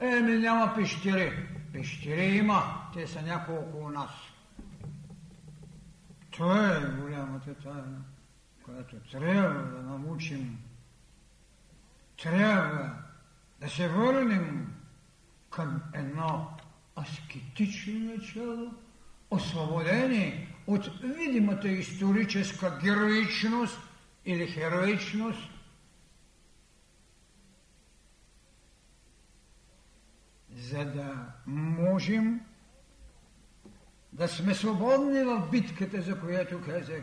[0.00, 1.48] Еми няма пещери.
[1.72, 2.90] Пещери има.
[2.94, 4.10] Те са няколко у нас.
[6.30, 8.04] Това е голямата тайна,
[8.64, 10.58] която трябва да научим.
[12.22, 12.90] Трябва
[13.60, 14.74] да се върнем
[15.50, 16.56] към едно
[16.98, 18.72] аскетично начало,
[19.34, 23.78] освободени от видимата историческа героичност
[24.24, 25.50] или хероичност,
[30.50, 32.40] за да можем
[34.12, 37.02] да сме свободни в битката, за която казах.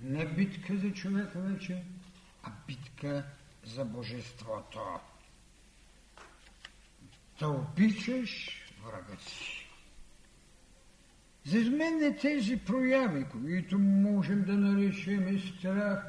[0.00, 1.84] Не битка за човека вече,
[2.42, 3.24] а битка
[3.64, 4.80] за Божеството.
[7.40, 9.61] Да обичаш врага си.
[11.44, 16.04] За мен тези прояви, които можем да наречем страх,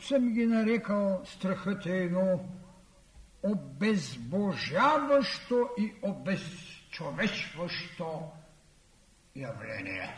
[0.00, 2.40] съм ги нарекал страхът е едно
[3.42, 8.22] обезбожаващо и обезчовечващо
[9.36, 10.16] явление.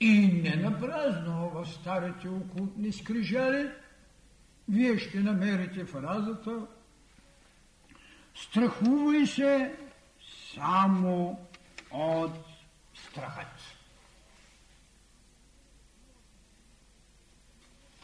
[0.00, 3.70] И не напразно в старите окултни скрижали
[4.68, 6.66] вие ще намерите фразата
[8.34, 9.74] Страхувай се
[10.54, 11.38] само
[11.92, 12.32] от
[12.94, 13.46] страхът.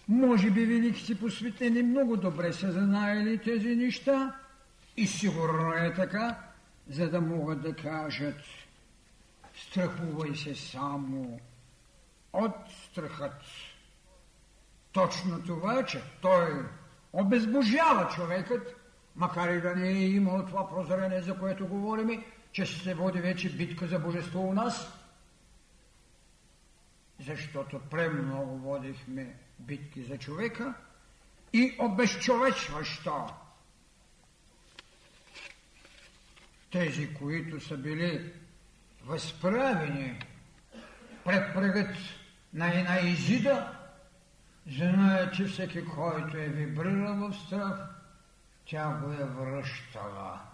[0.09, 4.37] Може би великите посветени много добре са знаели тези неща
[4.97, 6.39] и сигурно е така,
[6.89, 8.37] за да могат да кажат
[9.55, 11.41] страхувай се само
[12.33, 13.43] от страхът.
[14.93, 16.65] Точно това, че той
[17.13, 18.77] обезбожава човекът,
[19.17, 23.57] макар и да не е имал това прозрение, за което говорим, че се води вече
[23.57, 24.93] битка за божество у нас,
[27.21, 30.75] защото премного водихме битки за човека
[31.53, 33.27] и обезчовечващо
[36.73, 38.33] тези, които са били
[39.05, 40.21] възправени
[41.25, 41.97] пред пръгът
[42.53, 43.79] на една изида,
[44.67, 47.79] знаят, че всеки, който е вибрирал в страх,
[48.67, 50.48] тя го е връщала.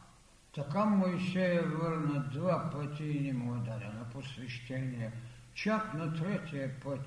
[0.54, 5.12] Така Моисея върна два пъти и не му е дадено посвещение.
[5.54, 7.06] чак на третия път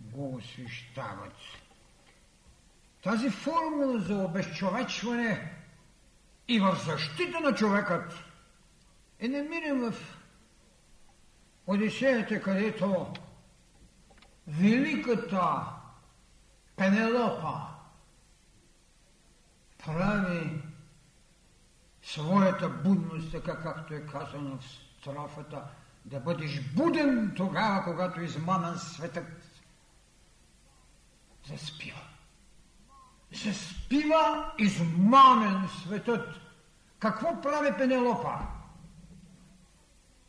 [0.00, 1.34] го освещават.
[3.02, 5.52] Тази формула за обезчовечване
[6.48, 8.12] и в защита на човекът
[9.20, 10.18] е намирам в
[11.66, 13.12] Одисеята, където
[14.46, 15.66] великата
[16.76, 17.60] Пенелопа
[19.86, 20.67] прави
[22.08, 24.64] своята будност, така както е казано в
[25.00, 25.62] строфата,
[26.04, 29.24] да бъдеш буден тогава, когато измамен светът
[31.48, 32.00] заспива.
[33.32, 36.40] Заспива измамен светът.
[36.98, 38.38] Какво прави Пенелопа?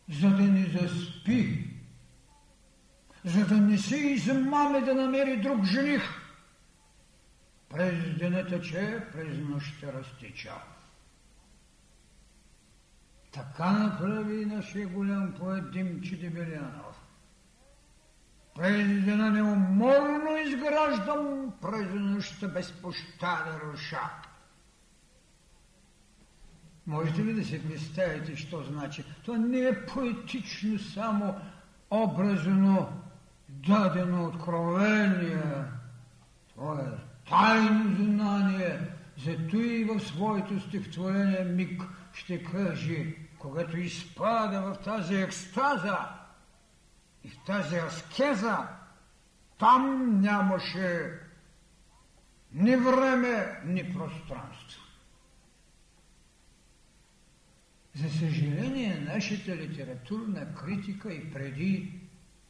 [0.10, 1.70] За да не заспи,
[3.26, 6.04] за да не се измаме да намери друг жених.
[7.70, 10.54] През деня тече, през нощта разтича.
[13.32, 17.02] Така направи нашия голям поет Димчи Дебелянов.
[18.56, 24.10] През деня неуморно изграждам, през нощта безпощада руша.
[26.88, 29.04] Можете ли да си представите, що значи?
[29.26, 31.36] Това не е поетично само
[31.92, 32.88] образно
[33.50, 35.64] дадено откровение.
[36.56, 38.80] Това е тайно знание.
[39.26, 41.84] Зато и в своето стихотворение Миг
[42.14, 46.10] ще каже, когато изпада в тази екстаза
[47.24, 48.68] и в тази аскеза,
[49.60, 51.12] там нямаше
[52.54, 54.82] ни време, ни пространство.
[57.96, 62.00] За съжаление, нашата литературна критика и преди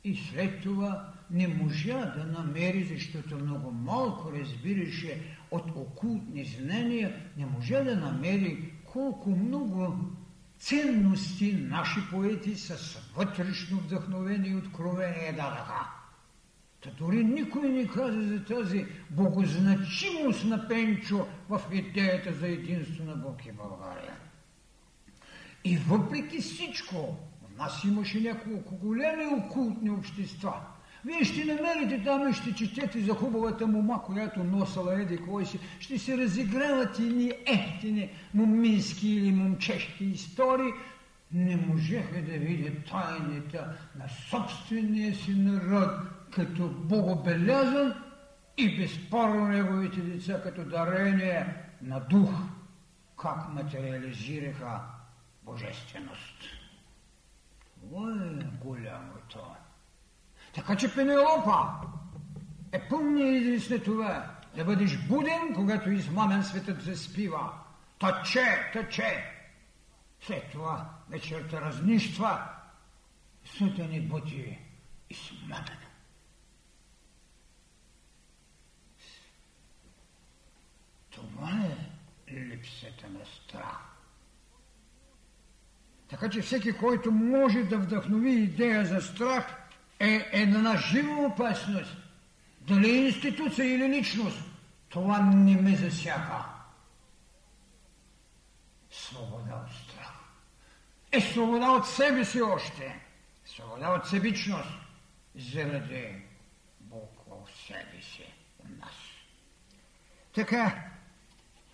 [0.04, 7.46] и след това не можа да намери, защото много малко разбираше от окултни знания, не
[7.46, 9.96] можа да намери колко много
[10.60, 15.90] ценности наши поети с вътрешно вдъхновение и откровение дадаха.
[16.82, 23.16] Та дори никой не каза за тази богозначимост на Пенчо в идеята за единство на
[23.16, 24.16] Бог и България.
[25.64, 30.62] И въпреки всичко, в нас имаше няколко големи окултни общества–
[31.06, 35.60] вие ще намерите там и ще четете за хубавата мума, която носала еди кой си.
[35.80, 40.72] Ще се разиграват ни ефтини мумински или момчешки истории.
[41.32, 43.60] Не можеха да видят тайните
[43.96, 45.92] на собствения си народ
[46.32, 47.94] като богобелязан
[48.58, 52.30] и безспорно неговите деца като дарение на дух,
[53.22, 54.82] как материализираха
[55.44, 56.44] божественост.
[57.82, 59.40] Това е голямото.
[60.54, 61.90] Така че Пенелопа
[62.72, 64.32] е пълния израз след това.
[64.56, 67.54] Да бъдеш буден, когато измамен светът заспива.
[68.00, 69.40] Тъче, тъче.
[70.22, 72.44] След това вечерта разнищва,
[73.46, 74.60] света ни бъде
[75.10, 75.78] измамен.
[81.10, 81.66] Това
[82.28, 83.78] е липсата на страх.
[86.10, 89.59] Така че всеки, който може да вдъхнови идея за страх,
[90.00, 91.98] е една жива опасност.
[92.62, 94.40] Дали е институция или личност,
[94.90, 96.46] това не ме засяга.
[98.92, 100.14] Свобода от страх.
[101.12, 103.00] Е свобода от себе си още.
[103.46, 104.70] Свобода от себичност.
[105.36, 106.16] Заради
[106.80, 108.24] Бог в себе си
[108.60, 108.96] у нас.
[110.36, 110.84] Така,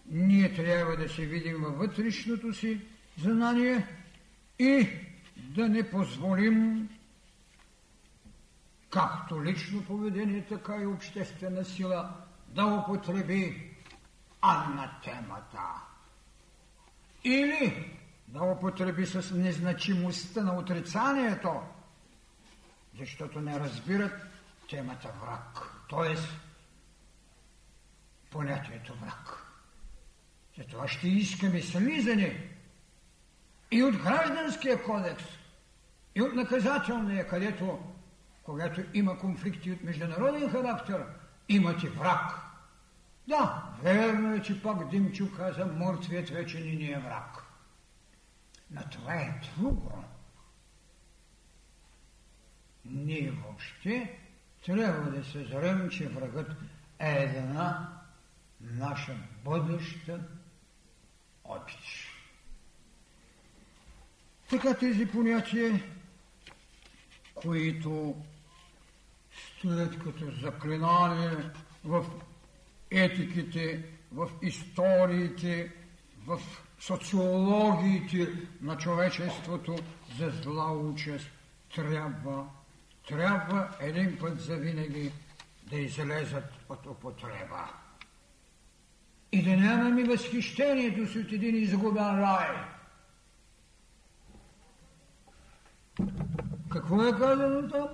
[0.06, 2.82] ние трябва да се видим във вътрешното си
[3.18, 3.88] знание
[4.60, 4.90] и
[5.36, 6.90] да не позволим
[8.96, 12.14] както лично поведение, така и обществена сила,
[12.48, 13.76] да употреби
[14.42, 15.60] анатемата.
[17.24, 21.62] Или да употреби с незначимостта на отрицанието,
[23.00, 24.28] защото не разбират
[24.70, 26.16] темата враг, т.е.
[28.32, 29.46] понятието враг.
[30.58, 32.50] Затова ще искаме слизане
[33.72, 35.24] и от гражданския кодекс,
[36.16, 37.95] и от наказателния, където
[38.46, 41.06] когато има конфликти от международен характер,
[41.50, 42.46] имате враг.
[43.28, 47.44] Да, верно е, че пак Димчо каза, мъртвият вече не ни е враг.
[48.72, 50.04] Но това е друго.
[52.86, 54.20] Ние въобще
[54.66, 56.52] трябва да се зарем, че врагът
[57.00, 57.90] е една
[58.62, 59.16] наша
[59.46, 60.20] бъдеща
[61.44, 62.12] обич.
[64.50, 65.84] Така тези понятия,
[67.36, 68.16] които
[69.66, 71.38] стоят като заклинание
[71.84, 72.06] в
[72.92, 75.72] етиките, в историите,
[76.28, 76.40] в
[76.80, 78.28] социологиите
[78.62, 79.76] на човечеството
[80.18, 81.28] за зла участ
[81.76, 82.46] трябва
[83.08, 85.12] трябва един път за винаги
[85.70, 87.70] да излезат от употреба.
[89.32, 92.56] И да нямаме възхищението си от един изгубен рай.
[96.70, 97.88] Какво е казано там?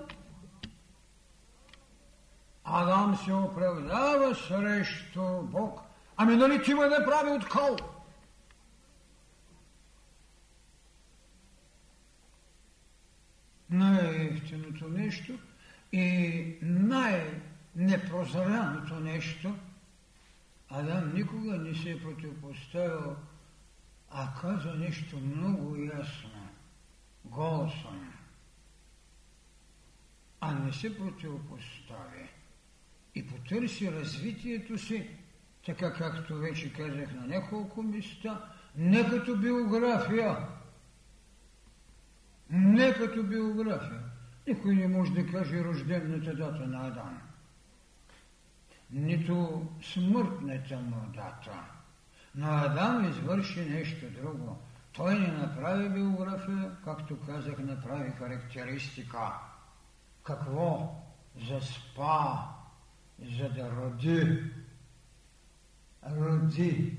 [2.74, 5.82] Адам се оправдава срещу Бог.
[6.18, 7.78] Ами нали ти ме направи от кол?
[13.72, 15.40] най-ефтиното нещо
[15.92, 19.56] и най-непрозраното нещо,
[20.70, 23.16] Адам никога не се е противопоставил,
[24.10, 26.48] а каза нещо много ясно,
[27.26, 28.14] голосом,
[30.42, 32.30] а не се противопостави
[33.16, 35.10] и потърси развитието си,
[35.66, 38.42] така както вече казах на няколко места,
[38.76, 40.38] не като биография,
[42.50, 44.00] не като биография.
[44.48, 47.22] Никой не може да каже рождената дата на Адам.
[48.92, 51.64] Нито смъртната му дата.
[52.36, 54.58] Но Адам извърши нещо друго.
[54.94, 59.34] Той не направи биография, както казах, направи характеристика.
[60.24, 60.96] Какво?
[61.50, 62.38] Заспа,
[63.22, 64.44] за да роди,
[66.12, 66.98] роди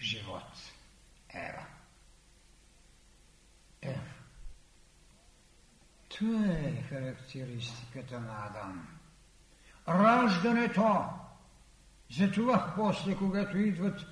[0.00, 0.72] живот.
[1.34, 1.66] Ева.
[3.82, 4.00] Ева.
[6.08, 8.88] Това е характеристиката на Адам.
[9.88, 11.04] Раждането.
[12.10, 14.06] Затова после, когато идват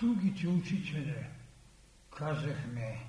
[0.00, 1.26] другите учители,
[2.16, 3.06] казахме,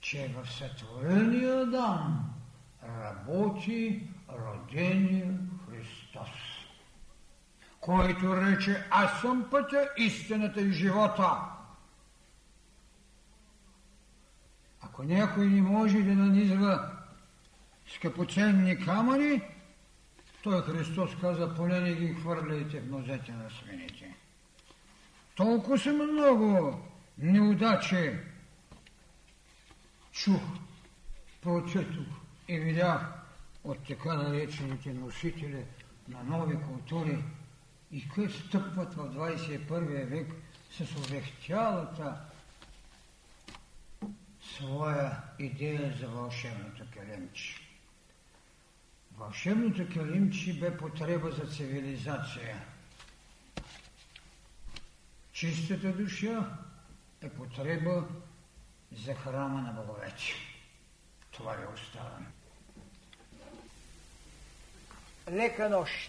[0.00, 2.34] че в сътворения Адам
[2.82, 5.38] работи родения
[6.12, 6.28] Христос,
[7.80, 11.38] който рече, аз съм пътя, истината и живота.
[14.80, 16.90] Ако някой не може да нанизва
[17.86, 19.42] скъпоценни камъни,
[20.42, 24.14] той Христос каза, поне не ги хвърляйте в нозете на свините.
[25.34, 26.80] Толкова са много
[27.18, 28.18] неудачи
[30.12, 30.42] чух,
[31.42, 32.06] прочетох
[32.48, 33.00] и видях
[33.64, 35.64] от така наречените носители
[36.08, 37.24] на нови култури
[37.92, 40.32] и къде стъпват в 21 век
[40.70, 42.20] с увехтялата
[44.40, 47.60] своя идея за вълшебното келемче.
[49.16, 52.64] Вълшебното келимче бе потреба за цивилизация.
[55.32, 56.58] Чистата душа
[57.20, 58.04] е потреба
[58.92, 60.22] за храма на боговете.
[61.30, 62.31] Това ви оставам.
[65.26, 66.08] Лека нощ!